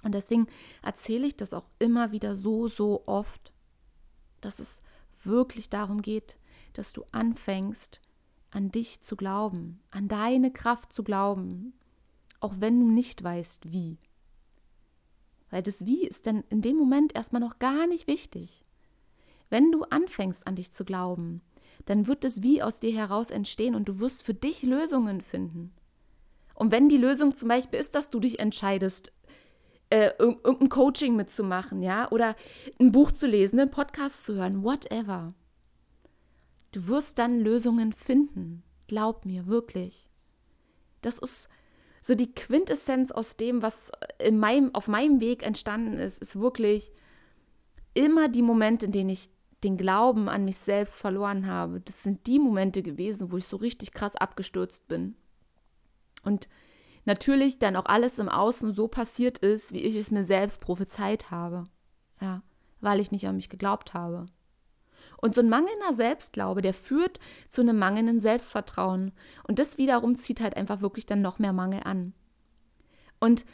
[0.04, 0.46] Und deswegen
[0.82, 3.52] erzähle ich das auch immer wieder so, so oft,
[4.40, 4.80] dass es
[5.24, 6.38] wirklich darum geht,
[6.72, 8.00] dass du anfängst,
[8.50, 11.74] an dich zu glauben, an deine Kraft zu glauben,
[12.40, 13.98] auch wenn du nicht weißt, wie.
[15.50, 18.64] Weil das Wie ist dann in dem Moment erstmal noch gar nicht wichtig.
[19.50, 21.40] Wenn du anfängst, an dich zu glauben,
[21.86, 25.72] dann wird das Wie aus dir heraus entstehen und du wirst für dich Lösungen finden.
[26.54, 29.12] Und wenn die Lösung zum Beispiel ist, dass du dich entscheidest,
[29.90, 32.36] äh, irgendein Coaching mitzumachen, ja, oder
[32.80, 35.34] ein Buch zu lesen, einen Podcast zu hören, whatever.
[36.72, 38.62] Du wirst dann Lösungen finden.
[38.86, 40.10] Glaub mir, wirklich.
[41.00, 41.48] Das ist
[42.00, 46.92] so die Quintessenz aus dem, was in meinem, auf meinem Weg entstanden ist, ist wirklich
[47.94, 49.30] immer die Momente, in denen ich
[49.64, 53.56] den Glauben an mich selbst verloren habe, das sind die Momente gewesen, wo ich so
[53.56, 55.16] richtig krass abgestürzt bin.
[56.22, 56.48] Und
[57.08, 61.32] natürlich dann auch alles im Außen so passiert ist, wie ich es mir selbst prophezeit
[61.32, 61.64] habe.
[62.20, 62.42] Ja,
[62.80, 64.26] weil ich nicht an mich geglaubt habe.
[65.16, 67.18] Und so ein mangelnder Selbstglaube, der führt
[67.48, 69.12] zu einem mangelnden Selbstvertrauen.
[69.48, 72.12] Und das wiederum zieht halt einfach wirklich dann noch mehr Mangel an.
[73.18, 73.44] Und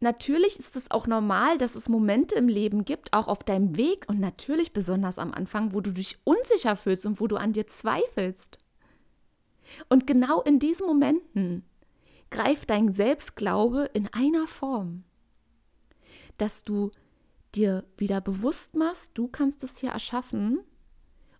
[0.00, 4.04] natürlich ist es auch normal, dass es Momente im Leben gibt, auch auf deinem Weg
[4.08, 7.66] und natürlich besonders am Anfang, wo du dich unsicher fühlst und wo du an dir
[7.66, 8.58] zweifelst.
[9.88, 11.64] Und genau in diesen Momenten
[12.30, 15.04] greift dein Selbstglaube in einer Form,
[16.38, 16.90] dass du
[17.54, 20.60] dir wieder bewusst machst, du kannst es hier erschaffen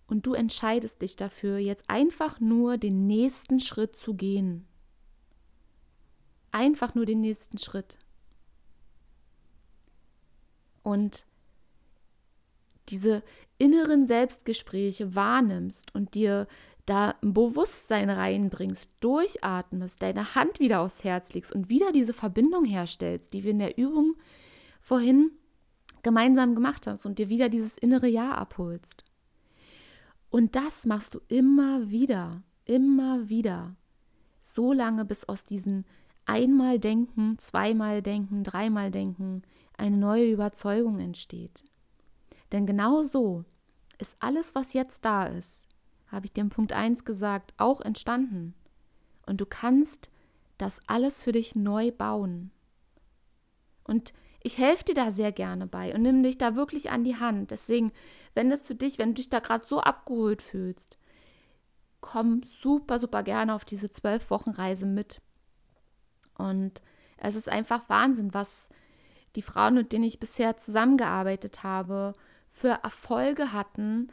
[0.06, 4.66] und du entscheidest dich dafür, jetzt einfach nur den nächsten Schritt zu gehen.
[6.52, 7.98] Einfach nur den nächsten Schritt
[10.82, 11.24] und
[12.88, 13.22] diese
[13.58, 16.48] inneren Selbstgespräche wahrnimmst und dir
[16.86, 22.64] da ein Bewusstsein reinbringst, durchatmest, deine Hand wieder aufs Herz legst und wieder diese Verbindung
[22.64, 24.16] herstellst, die wir in der Übung
[24.80, 25.30] vorhin
[26.02, 29.04] gemeinsam gemacht haben und dir wieder dieses innere Ja abholst.
[30.30, 33.76] Und das machst du immer wieder, immer wieder,
[34.42, 35.84] so lange bis aus diesen
[36.24, 39.42] einmal denken, zweimal denken, dreimal denken,
[39.76, 41.64] eine neue Überzeugung entsteht.
[42.52, 43.44] Denn genau so
[43.98, 45.66] ist alles, was jetzt da ist,
[46.10, 48.54] habe ich dir im Punkt 1 gesagt, auch entstanden.
[49.26, 50.10] Und du kannst
[50.58, 52.50] das alles für dich neu bauen.
[53.84, 57.16] Und ich helfe dir da sehr gerne bei und nimm dich da wirklich an die
[57.16, 57.50] Hand.
[57.50, 57.92] Deswegen,
[58.34, 60.96] wenn das für dich, wenn du dich da gerade so abgeholt fühlst,
[62.00, 65.20] komm super, super gerne auf diese zwölf Wochen Reise mit.
[66.36, 66.80] Und
[67.18, 68.70] es ist einfach Wahnsinn, was
[69.36, 72.14] die Frauen, mit denen ich bisher zusammengearbeitet habe,
[72.48, 74.08] für Erfolge hatten,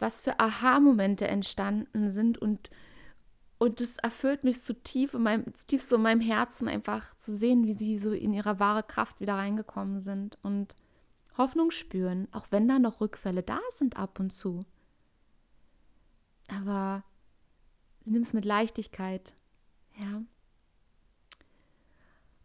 [0.00, 2.70] was für Aha-Momente entstanden sind und
[3.62, 7.74] und es erfüllt mich zutiefst in, meinem, zutiefst in meinem Herzen einfach zu sehen, wie
[7.74, 10.74] sie so in ihre wahre Kraft wieder reingekommen sind und
[11.36, 14.64] Hoffnung spüren, auch wenn da noch Rückfälle da sind ab und zu.
[16.48, 17.04] Aber
[18.06, 19.34] nimm es mit Leichtigkeit.
[19.98, 20.22] Ja.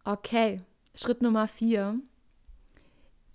[0.04, 0.60] Okay,
[0.94, 1.98] Schritt Nummer vier.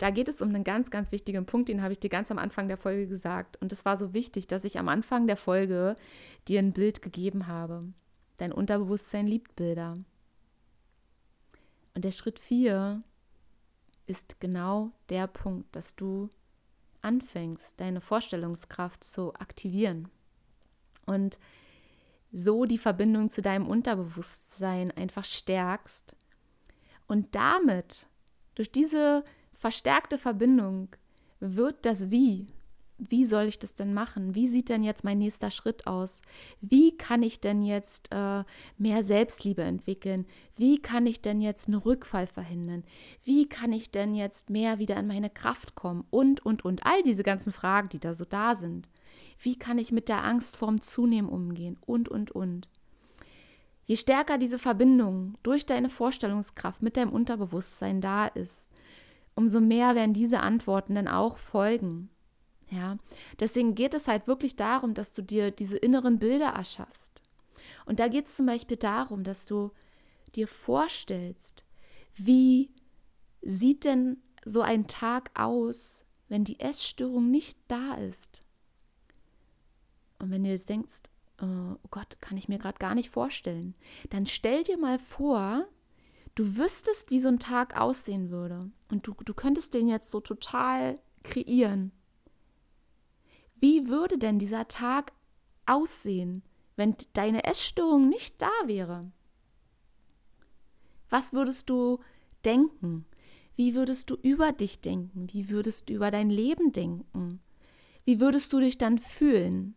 [0.02, 2.38] Da geht es um einen ganz, ganz wichtigen Punkt, den habe ich dir ganz am
[2.38, 3.56] Anfang der Folge gesagt.
[3.62, 5.96] Und es war so wichtig, dass ich am Anfang der Folge
[6.48, 7.84] dir ein Bild gegeben habe.
[8.36, 9.98] Dein Unterbewusstsein liebt Bilder.
[11.94, 13.04] Und der Schritt 4
[14.06, 16.30] ist genau der Punkt, dass du
[17.02, 20.08] anfängst, deine Vorstellungskraft zu aktivieren
[21.06, 21.38] und
[22.32, 26.16] so die Verbindung zu deinem Unterbewusstsein einfach stärkst
[27.06, 28.08] und damit
[28.56, 29.22] durch diese
[29.62, 30.88] verstärkte Verbindung
[31.38, 32.48] wird das Wie.
[32.98, 34.34] Wie soll ich das denn machen?
[34.34, 36.20] Wie sieht denn jetzt mein nächster Schritt aus?
[36.60, 38.42] Wie kann ich denn jetzt äh,
[38.76, 40.26] mehr Selbstliebe entwickeln?
[40.56, 42.82] Wie kann ich denn jetzt einen Rückfall verhindern?
[43.22, 46.04] Wie kann ich denn jetzt mehr wieder in meine Kraft kommen?
[46.10, 46.84] Und, und, und.
[46.84, 48.88] All diese ganzen Fragen, die da so da sind.
[49.38, 51.78] Wie kann ich mit der Angst vorm Zunehmen umgehen?
[51.86, 52.68] Und, und, und.
[53.84, 58.71] Je stärker diese Verbindung durch deine Vorstellungskraft mit deinem Unterbewusstsein da ist,
[59.34, 62.10] umso mehr werden diese Antworten dann auch folgen.
[62.70, 62.96] Ja,
[63.38, 67.22] deswegen geht es halt wirklich darum, dass du dir diese inneren Bilder erschaffst.
[67.84, 69.72] Und da geht es zum Beispiel darum, dass du
[70.34, 71.64] dir vorstellst,
[72.14, 72.70] wie
[73.42, 78.42] sieht denn so ein Tag aus, wenn die Essstörung nicht da ist?
[80.18, 81.02] Und wenn du jetzt denkst,
[81.42, 83.74] oh Gott, kann ich mir gerade gar nicht vorstellen,
[84.10, 85.66] dann stell dir mal vor,
[86.34, 88.70] du wüsstest, wie so ein Tag aussehen würde.
[88.90, 91.92] Und du, du könntest den jetzt so total kreieren.
[93.60, 95.12] Wie würde denn dieser Tag
[95.66, 96.42] aussehen,
[96.76, 99.12] wenn deine Essstörung nicht da wäre?
[101.10, 102.00] Was würdest du
[102.44, 103.06] denken?
[103.54, 105.28] Wie würdest du über dich denken?
[105.30, 107.40] Wie würdest du über dein Leben denken?
[108.04, 109.76] Wie würdest du dich dann fühlen?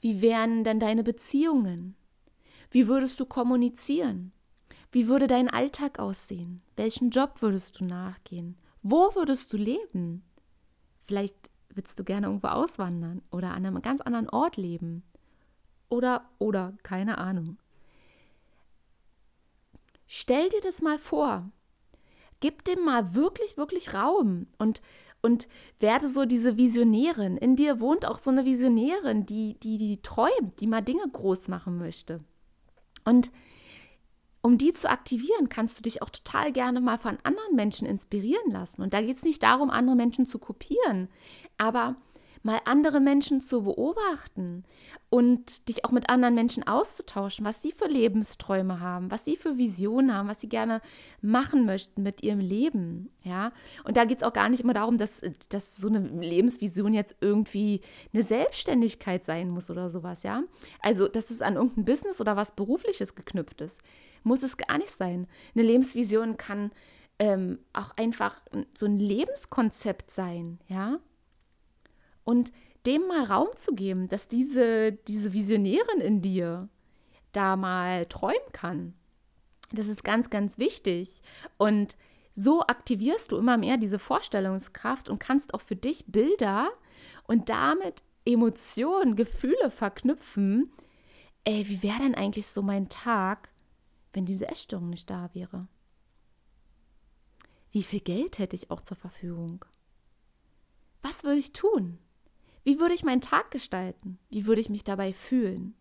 [0.00, 1.96] Wie wären denn deine Beziehungen?
[2.70, 4.32] Wie würdest du kommunizieren?
[4.90, 6.62] Wie würde dein Alltag aussehen?
[6.76, 8.56] Welchen Job würdest du nachgehen?
[8.82, 10.24] Wo würdest du leben?
[11.06, 15.02] Vielleicht willst du gerne irgendwo auswandern oder an einem ganz anderen Ort leben.
[15.90, 17.58] Oder, oder, keine Ahnung.
[20.06, 21.50] Stell dir das mal vor.
[22.40, 24.80] Gib dem mal wirklich, wirklich Raum und,
[25.22, 25.48] und
[25.80, 27.36] werde so diese Visionärin.
[27.36, 31.48] In dir wohnt auch so eine Visionärin, die, die, die träumt, die mal Dinge groß
[31.48, 32.20] machen möchte.
[33.04, 33.30] Und
[34.48, 38.50] um die zu aktivieren, kannst du dich auch total gerne mal von anderen Menschen inspirieren
[38.50, 38.80] lassen.
[38.80, 41.08] Und da geht es nicht darum, andere Menschen zu kopieren,
[41.58, 41.96] aber
[42.42, 44.64] mal andere Menschen zu beobachten
[45.10, 49.58] und dich auch mit anderen Menschen auszutauschen, was sie für Lebensträume haben, was sie für
[49.58, 50.80] Visionen haben, was sie gerne
[51.20, 53.52] machen möchten mit ihrem Leben, ja.
[53.84, 55.20] Und da geht es auch gar nicht immer darum, dass,
[55.50, 57.82] dass so eine Lebensvision jetzt irgendwie
[58.14, 60.42] eine Selbstständigkeit sein muss oder sowas, ja.
[60.80, 63.82] Also, dass es an irgendein Business oder was Berufliches geknüpft ist,
[64.22, 65.26] muss es gar nicht sein.
[65.54, 66.70] Eine Lebensvision kann
[67.18, 68.42] ähm, auch einfach
[68.76, 71.00] so ein Lebenskonzept sein, ja
[72.28, 72.52] und
[72.84, 76.68] dem mal Raum zu geben, dass diese, diese Visionärin in dir
[77.32, 78.92] da mal träumen kann.
[79.72, 81.22] Das ist ganz, ganz wichtig.
[81.56, 81.96] Und
[82.34, 86.68] so aktivierst du immer mehr diese Vorstellungskraft und kannst auch für dich Bilder
[87.26, 90.68] und damit Emotionen, Gefühle verknüpfen.
[91.44, 93.48] Ey, wie wäre denn eigentlich so mein Tag,
[94.12, 95.68] wenn diese Essstörung nicht da wäre?
[97.70, 99.64] Wie viel Geld hätte ich auch zur Verfügung?
[101.02, 101.98] Was würde ich tun?
[102.64, 104.18] Wie würde ich meinen Tag gestalten?
[104.30, 105.74] Wie würde ich mich dabei fühlen?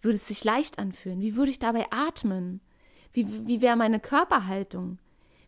[0.00, 1.20] Würde es sich leicht anfühlen?
[1.20, 2.60] Wie würde ich dabei atmen?
[3.12, 4.98] Wie, wie wäre meine Körperhaltung?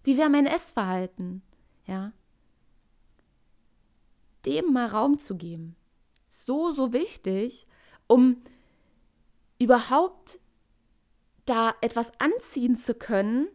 [0.04, 1.42] Wie wäre mein Essverhalten?
[1.86, 2.12] Ja.
[4.46, 5.76] Dem mal Raum zu geben.
[6.28, 7.66] So, so wichtig,
[8.06, 8.42] um
[9.58, 10.38] überhaupt
[11.48, 13.48] da etwas anziehen zu können,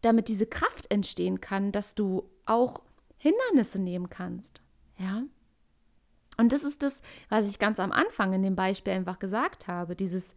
[0.00, 2.82] damit diese Kraft entstehen kann, dass du auch
[3.16, 4.60] Hindernisse nehmen kannst.
[4.98, 5.24] Ja.
[6.36, 9.94] Und das ist das, was ich ganz am Anfang in dem Beispiel einfach gesagt habe.
[9.94, 10.34] Dieses,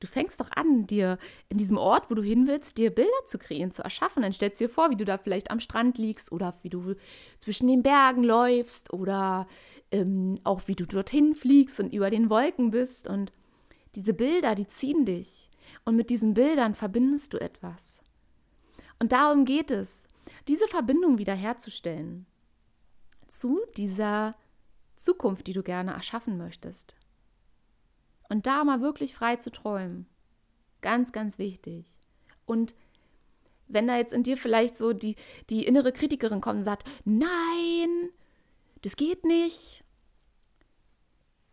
[0.00, 1.18] du fängst doch an, dir
[1.48, 4.22] in diesem Ort, wo du hin willst, dir Bilder zu kreieren, zu erschaffen.
[4.22, 6.94] Dann stellst du dir vor, wie du da vielleicht am Strand liegst oder wie du
[7.38, 9.46] zwischen den Bergen läufst oder
[9.90, 13.06] ähm, auch wie du dorthin fliegst und über den Wolken bist.
[13.06, 13.32] Und
[13.94, 15.45] diese Bilder, die ziehen dich.
[15.84, 18.02] Und mit diesen Bildern verbindest du etwas.
[18.98, 20.08] Und darum geht es,
[20.48, 22.26] diese Verbindung wiederherzustellen
[23.26, 24.36] zu dieser
[24.96, 26.96] Zukunft, die du gerne erschaffen möchtest.
[28.28, 30.06] Und da mal wirklich frei zu träumen.
[30.80, 31.96] Ganz, ganz wichtig.
[32.44, 32.74] Und
[33.68, 35.16] wenn da jetzt in dir vielleicht so die,
[35.50, 38.10] die innere Kritikerin kommt und sagt, nein,
[38.82, 39.84] das geht nicht,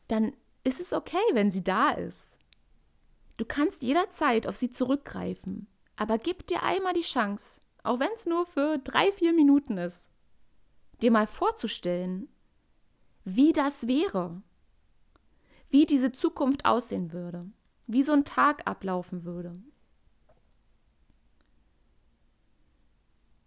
[0.08, 0.34] dann
[0.64, 2.38] ist es okay, wenn sie da ist.
[3.38, 8.26] Du kannst jederzeit auf sie zurückgreifen, aber gib dir einmal die Chance, auch wenn es
[8.26, 10.10] nur für drei, vier Minuten ist,
[11.02, 12.30] dir mal vorzustellen,
[13.26, 14.42] wie das wäre,
[15.70, 17.50] wie diese Zukunft aussehen würde,
[17.88, 19.60] wie so ein Tag ablaufen würde.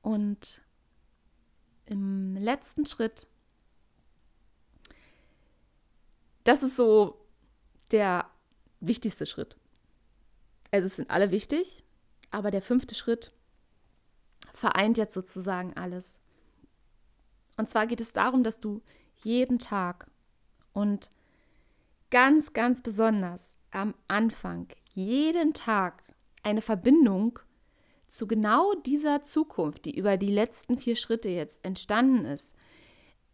[0.02, 0.62] Und
[1.86, 3.26] im letzten Schritt,
[6.44, 7.26] das ist so
[7.90, 8.28] der
[8.80, 9.56] wichtigste Schritt.
[10.70, 11.84] Also es sind alle wichtig,
[12.30, 13.32] aber der fünfte Schritt
[14.52, 16.18] vereint jetzt sozusagen alles.
[17.56, 18.82] Und zwar geht es darum, dass du
[19.22, 20.10] jeden Tag
[20.72, 21.10] und
[22.10, 26.02] ganz, ganz besonders am Anfang, jeden Tag
[26.42, 27.38] eine Verbindung
[28.06, 32.54] zu genau dieser Zukunft, die über die letzten vier Schritte jetzt entstanden ist,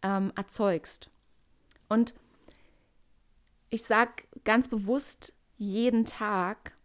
[0.01, 1.09] ähm, erzeugst.
[1.89, 2.13] Und
[3.69, 6.75] ich sage ganz bewusst jeden Tag,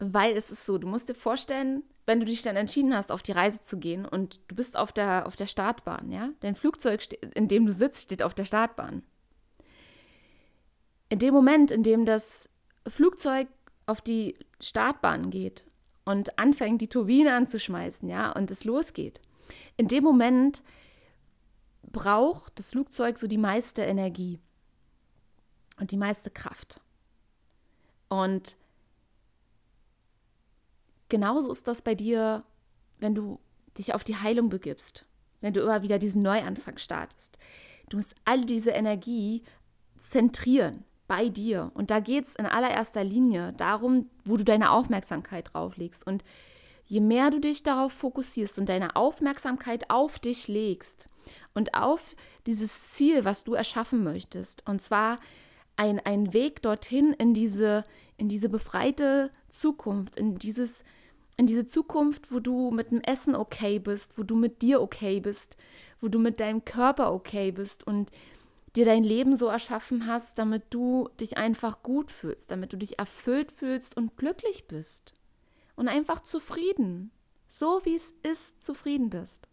[0.00, 3.22] weil es ist so, du musst dir vorstellen, wenn du dich dann entschieden hast, auf
[3.22, 7.02] die Reise zu gehen und du bist auf der, auf der Startbahn, ja, dein Flugzeug,
[7.34, 9.02] in dem du sitzt, steht auf der Startbahn.
[11.10, 12.48] In dem Moment, in dem das
[12.88, 13.48] Flugzeug
[13.86, 15.64] auf die Startbahn geht
[16.04, 19.20] und anfängt, die Turbine anzuschmeißen, ja, und es losgeht.
[19.76, 20.62] In dem Moment
[21.82, 24.40] braucht das Flugzeug so die meiste Energie
[25.78, 26.80] und die meiste Kraft.
[28.08, 28.56] Und
[31.10, 32.44] genauso ist das bei dir,
[32.98, 33.38] wenn du
[33.76, 35.06] dich auf die Heilung begibst,
[35.40, 37.38] wenn du immer wieder diesen Neuanfang startest.
[37.88, 39.42] Du musst all diese Energie
[39.98, 41.72] zentrieren bei dir.
[41.74, 46.06] Und da geht es in allererster Linie darum, wo du deine Aufmerksamkeit drauf legst.
[46.06, 46.22] Und
[46.86, 51.08] je mehr du dich darauf fokussierst und deine Aufmerksamkeit auf dich legst
[51.52, 52.14] und auf
[52.46, 55.18] dieses Ziel, was du erschaffen möchtest, und zwar
[55.76, 57.84] ein, ein Weg dorthin in diese,
[58.16, 60.84] in diese befreite Zukunft, in dieses,
[61.40, 65.20] in diese Zukunft, wo du mit dem Essen okay bist, wo du mit dir okay
[65.20, 65.56] bist,
[66.02, 68.10] wo du mit deinem Körper okay bist und
[68.76, 72.98] dir dein Leben so erschaffen hast, damit du dich einfach gut fühlst, damit du dich
[72.98, 75.14] erfüllt fühlst und glücklich bist.
[75.76, 77.10] Und einfach zufrieden,
[77.48, 79.48] so wie es ist, zufrieden bist.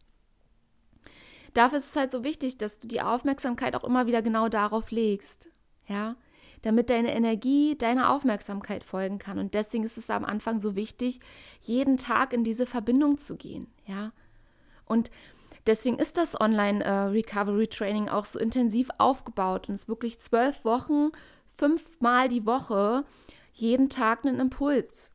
[1.53, 4.91] Dafür ist es halt so wichtig, dass du die Aufmerksamkeit auch immer wieder genau darauf
[4.91, 5.47] legst,
[5.87, 6.17] ja,
[6.61, 9.39] damit deine Energie deiner Aufmerksamkeit folgen kann.
[9.39, 11.19] Und deswegen ist es am Anfang so wichtig,
[11.61, 14.11] jeden Tag in diese Verbindung zu gehen, ja.
[14.85, 15.11] Und
[15.67, 21.11] Deswegen ist das Online-Recovery-Training äh, auch so intensiv aufgebaut und es ist wirklich zwölf Wochen,
[21.45, 23.03] fünfmal die Woche,
[23.53, 25.11] jeden Tag einen Impuls.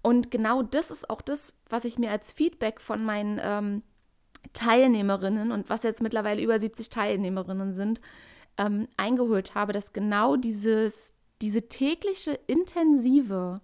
[0.00, 3.82] Und genau das ist auch das, was ich mir als Feedback von meinen ähm,
[4.54, 8.00] Teilnehmerinnen und was jetzt mittlerweile über 70 Teilnehmerinnen sind,
[8.58, 13.60] ähm, eingeholt habe, dass genau dieses, diese tägliche intensive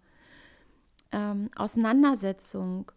[1.12, 2.90] ähm, Auseinandersetzung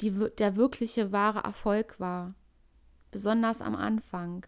[0.00, 2.34] die, der wirkliche wahre Erfolg war
[3.10, 4.46] besonders am Anfang.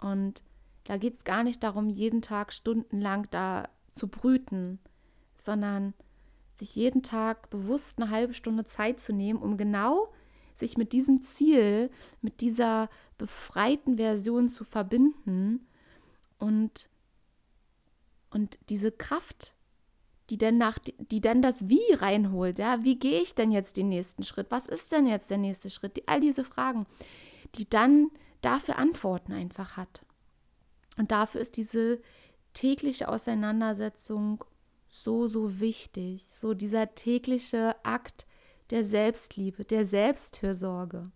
[0.00, 0.42] Und
[0.84, 4.80] da geht es gar nicht darum, jeden Tag stundenlang da zu brüten,
[5.36, 5.94] sondern
[6.56, 10.12] sich jeden Tag bewusst eine halbe Stunde Zeit zu nehmen, um genau
[10.54, 12.88] sich mit diesem Ziel, mit dieser
[13.22, 15.64] befreiten Version zu verbinden
[16.38, 16.88] und,
[18.30, 19.54] und diese Kraft
[20.30, 22.58] die denn nach, die dann das Wie reinholt.
[22.58, 24.46] Ja, wie gehe ich denn jetzt den nächsten Schritt?
[24.50, 25.98] Was ist denn jetzt der nächste Schritt?
[25.98, 26.86] Die, all diese Fragen,
[27.56, 28.10] die dann
[28.40, 30.06] dafür Antworten einfach hat.
[30.96, 32.00] Und dafür ist diese
[32.54, 34.42] tägliche Auseinandersetzung
[34.88, 36.26] so, so wichtig.
[36.26, 38.26] So dieser tägliche Akt
[38.70, 41.10] der Selbstliebe, der Selbstfürsorge,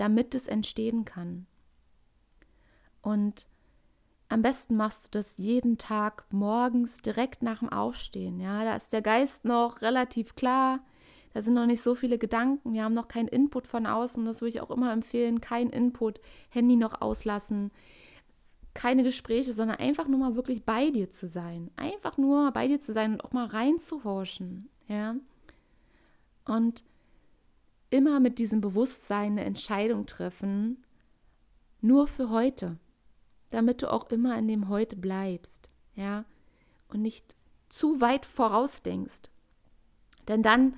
[0.00, 1.46] damit es entstehen kann.
[3.02, 3.46] Und
[4.30, 8.40] am besten machst du das jeden Tag morgens direkt nach dem Aufstehen.
[8.40, 10.80] Ja, da ist der Geist noch relativ klar.
[11.34, 12.72] Da sind noch nicht so viele Gedanken.
[12.72, 14.24] Wir haben noch keinen Input von außen.
[14.24, 15.40] Das würde ich auch immer empfehlen.
[15.42, 16.20] Kein Input.
[16.48, 17.70] Handy noch auslassen.
[18.72, 21.70] Keine Gespräche, sondern einfach nur mal wirklich bei dir zu sein.
[21.76, 24.68] Einfach nur bei dir zu sein und auch mal reinzuhorchen.
[24.88, 25.16] Ja.
[26.46, 26.84] Und
[27.90, 30.84] immer mit diesem Bewusstsein eine Entscheidung treffen.
[31.80, 32.78] Nur für heute
[33.50, 36.24] damit du auch immer in dem Heute bleibst, ja,
[36.88, 37.36] und nicht
[37.68, 39.30] zu weit vorausdenkst.
[40.28, 40.74] Denn dann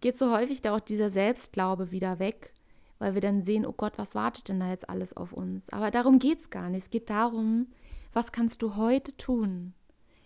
[0.00, 2.52] geht so häufig da auch dieser Selbstglaube wieder weg,
[2.98, 5.70] weil wir dann sehen, oh Gott, was wartet denn da jetzt alles auf uns?
[5.70, 6.84] Aber darum geht es gar nicht.
[6.84, 7.68] Es geht darum,
[8.12, 9.74] was kannst du heute tun,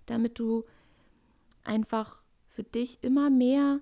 [0.07, 0.64] damit du
[1.64, 3.81] einfach für dich immer mehr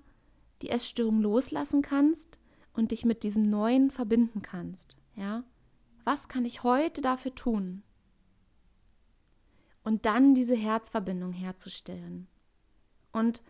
[0.61, 2.39] die Essstörung loslassen kannst
[2.73, 4.97] und dich mit diesem Neuen verbinden kannst.
[5.15, 5.43] Ja?
[6.03, 7.83] Was kann ich heute dafür tun?
[9.83, 12.27] Und dann diese Herzverbindung herzustellen.
[13.11, 13.43] Und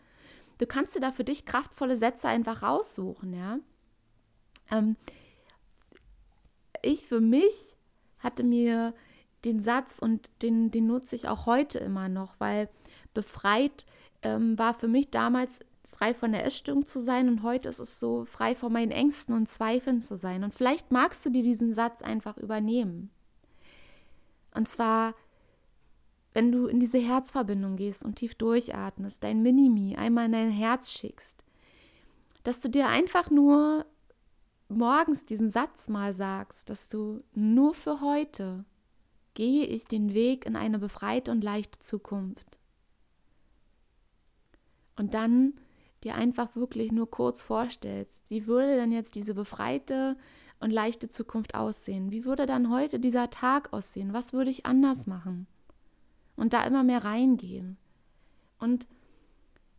[0.57, 3.59] du kannst dir da für dich kraftvolle Sätze einfach raussuchen, ja.
[4.69, 4.95] Ähm,
[6.81, 7.77] ich für mich
[8.19, 8.93] hatte mir
[9.43, 12.69] den Satz und den, den nutze ich auch heute immer noch, weil
[13.13, 13.85] befreit
[14.23, 15.61] ähm, war für mich damals
[15.95, 19.33] frei von der Essstörung zu sein und heute ist es so, frei von meinen Ängsten
[19.33, 20.43] und Zweifeln zu sein.
[20.43, 23.09] Und vielleicht magst du dir diesen Satz einfach übernehmen.
[24.53, 25.15] Und zwar,
[26.33, 30.91] wenn du in diese Herzverbindung gehst und tief durchatmest, dein Minimi einmal in dein Herz
[30.91, 31.43] schickst,
[32.43, 33.85] dass du dir einfach nur
[34.67, 38.65] morgens diesen Satz mal sagst, dass du nur für heute
[39.33, 42.57] gehe ich den Weg in eine befreite und leichte Zukunft.
[44.97, 45.53] Und dann
[46.05, 50.17] dir einfach wirklich nur kurz vorstellst, wie würde denn jetzt diese befreite
[50.59, 52.11] und leichte Zukunft aussehen?
[52.11, 54.13] Wie würde dann heute dieser Tag aussehen?
[54.13, 55.47] Was würde ich anders machen?
[56.35, 57.77] Und da immer mehr reingehen.
[58.59, 58.87] Und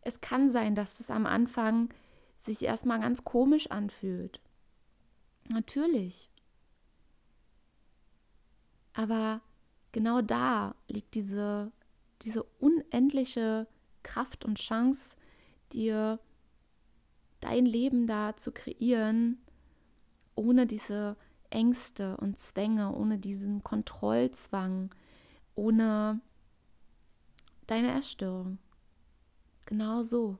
[0.03, 1.89] es kann sein, dass das am Anfang
[2.39, 4.41] sich erstmal ganz komisch anfühlt.
[5.53, 6.31] Natürlich.
[8.93, 9.41] Aber
[9.93, 11.73] genau da liegt diese,
[12.23, 13.67] diese unendliche
[14.03, 15.17] Kraft und Chance,
[15.73, 16.21] dir
[17.41, 19.39] dein Leben da zu kreieren,
[20.35, 21.17] ohne diese
[21.51, 24.95] Ängste und Zwänge, ohne diesen Kontrollzwang,
[25.55, 26.21] ohne
[27.67, 28.59] deine Essstörung.
[29.65, 30.39] Genau so.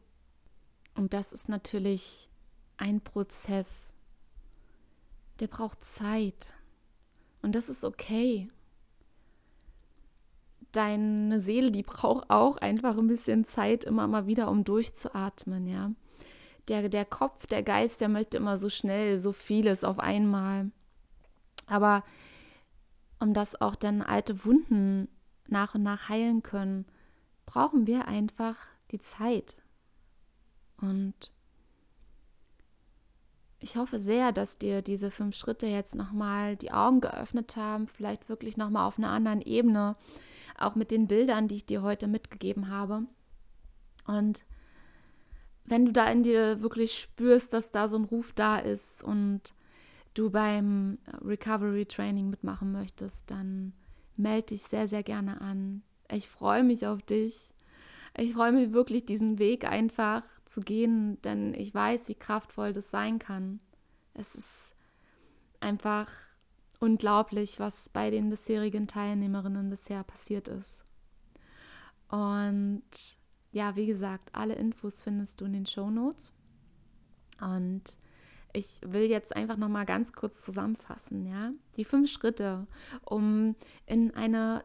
[0.95, 2.31] Und das ist natürlich
[2.77, 3.95] ein Prozess,
[5.41, 6.55] der braucht Zeit.
[7.43, 8.49] Und das ist okay.
[10.77, 15.93] Deine Seele, die braucht auch einfach ein bisschen Zeit immer mal wieder, um durchzuatmen, ja.
[16.69, 20.71] Der, der Kopf, der Geist, der möchte immer so schnell, so vieles auf einmal.
[21.67, 22.05] Aber
[23.21, 25.09] um dass auch dann alte Wunden
[25.49, 26.85] nach und nach heilen können,
[27.47, 29.63] brauchen wir einfach die Zeit.
[30.79, 31.31] Und
[33.67, 38.29] ich hoffe sehr, dass dir diese fünf Schritte jetzt nochmal die Augen geöffnet haben, vielleicht
[38.29, 39.97] wirklich nochmal auf einer anderen Ebene,
[40.57, 43.01] auch mit den Bildern, die ich dir heute mitgegeben habe.
[44.07, 44.45] Und
[45.65, 49.53] wenn du da in dir wirklich spürst, dass da so ein Ruf da ist und
[50.15, 53.73] du beim Recovery Training mitmachen möchtest, dann
[54.17, 55.83] melde dich sehr, sehr gerne an.
[56.09, 57.53] Ich freue mich auf dich.
[58.17, 62.91] Ich freue mich wirklich, diesen Weg einfach zu gehen, denn ich weiß, wie kraftvoll das
[62.91, 63.59] sein kann.
[64.15, 64.75] Es ist
[65.61, 66.11] einfach
[66.81, 70.85] unglaublich, was bei den bisherigen Teilnehmerinnen bisher passiert ist.
[72.09, 72.83] Und
[73.53, 76.33] ja, wie gesagt, alle Infos findest du in den Show Notes.
[77.41, 77.97] Und
[78.53, 81.53] ich will jetzt einfach noch mal ganz kurz zusammenfassen, ja?
[81.77, 82.67] Die fünf Schritte,
[83.03, 83.55] um
[83.87, 84.65] in eine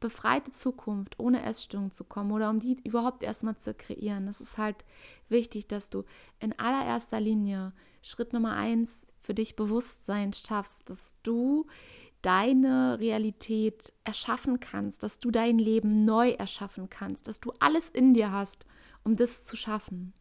[0.00, 4.26] befreite Zukunft ohne Essstörung zu kommen oder um die überhaupt erstmal zu kreieren.
[4.26, 4.84] Das ist halt
[5.28, 6.04] wichtig, dass du
[6.40, 7.72] in allererster Linie
[8.02, 11.66] Schritt Nummer eins für dich Bewusstsein schaffst, dass du
[12.22, 18.14] deine Realität erschaffen kannst, dass du dein Leben neu erschaffen kannst, dass du alles in
[18.14, 18.66] dir hast,
[19.04, 20.12] um das zu schaffen.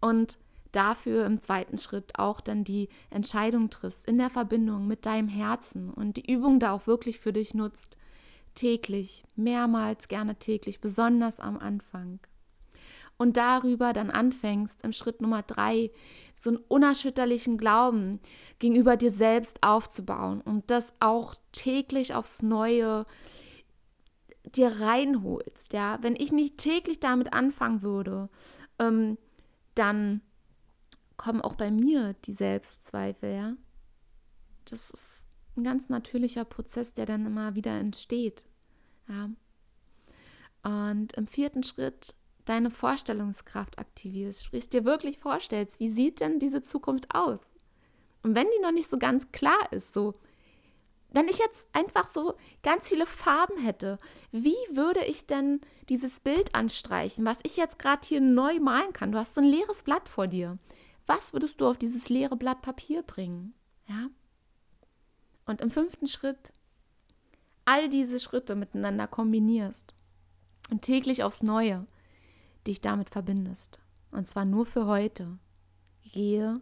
[0.00, 0.38] Und
[0.72, 5.90] dafür im zweiten Schritt auch dann die Entscheidung triffst in der Verbindung mit deinem Herzen
[5.90, 7.98] und die Übung da auch wirklich für dich nutzt,
[8.54, 12.20] täglich, mehrmals gerne täglich, besonders am Anfang.
[13.18, 15.90] Und darüber dann anfängst, im Schritt Nummer drei,
[16.34, 18.20] so einen unerschütterlichen Glauben
[18.58, 23.06] gegenüber dir selbst aufzubauen und das auch täglich aufs Neue
[24.44, 25.72] dir reinholst.
[25.72, 28.28] Ja, wenn ich nicht täglich damit anfangen würde,
[28.78, 29.18] ähm,
[29.74, 30.20] dann
[31.16, 33.34] kommen auch bei mir die Selbstzweifel.
[33.34, 33.52] Ja,
[34.64, 35.26] das ist
[35.56, 38.44] ein ganz natürlicher Prozess, der dann immer wieder entsteht.
[39.08, 39.30] Ja.
[40.64, 46.62] Und im vierten Schritt deine Vorstellungskraft aktivierst, sprich dir wirklich vorstellst, wie sieht denn diese
[46.62, 47.56] Zukunft aus?
[48.22, 50.14] Und wenn die noch nicht so ganz klar ist, so,
[51.10, 53.98] wenn ich jetzt einfach so ganz viele Farben hätte,
[54.30, 59.12] wie würde ich denn dieses Bild anstreichen, was ich jetzt gerade hier neu malen kann?
[59.12, 60.58] Du hast so ein leeres Blatt vor dir.
[61.06, 63.54] Was würdest du auf dieses leere Blatt Papier bringen?
[63.88, 64.08] Ja?
[65.46, 66.52] Und im fünften Schritt
[67.64, 69.94] all diese Schritte miteinander kombinierst
[70.70, 71.86] und täglich aufs Neue
[72.66, 73.80] dich damit verbindest.
[74.10, 75.38] Und zwar nur für heute.
[76.02, 76.60] Gehe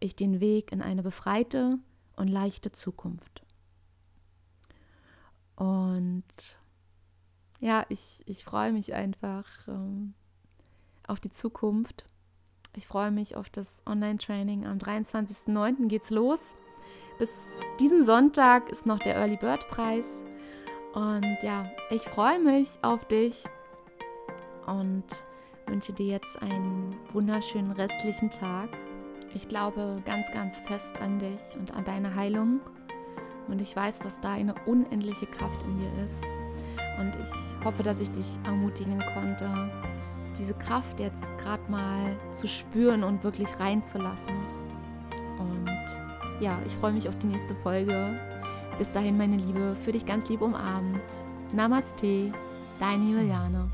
[0.00, 1.78] ich den Weg in eine befreite
[2.16, 3.44] und leichte Zukunft.
[5.56, 6.24] Und
[7.60, 10.14] ja, ich, ich freue mich einfach ähm,
[11.06, 12.06] auf die Zukunft.
[12.74, 14.66] Ich freue mich auf das Online-Training.
[14.66, 15.88] Am 23.09.
[15.88, 16.54] geht's los.
[17.20, 20.24] Bis diesen Sonntag ist noch der Early Bird Preis.
[20.94, 23.44] Und ja, ich freue mich auf dich
[24.66, 25.04] und
[25.66, 28.70] wünsche dir jetzt einen wunderschönen restlichen Tag.
[29.34, 32.60] Ich glaube ganz, ganz fest an dich und an deine Heilung.
[33.48, 36.24] Und ich weiß, dass da eine unendliche Kraft in dir ist.
[36.98, 39.70] Und ich hoffe, dass ich dich ermutigen konnte,
[40.38, 44.34] diese Kraft jetzt gerade mal zu spüren und wirklich reinzulassen.
[45.38, 45.69] Und
[46.40, 48.18] ja, ich freue mich auf die nächste Folge.
[48.78, 51.02] Bis dahin, meine Liebe, für dich ganz lieb umarmt.
[51.52, 52.32] Namaste,
[52.78, 53.70] deine Juliane.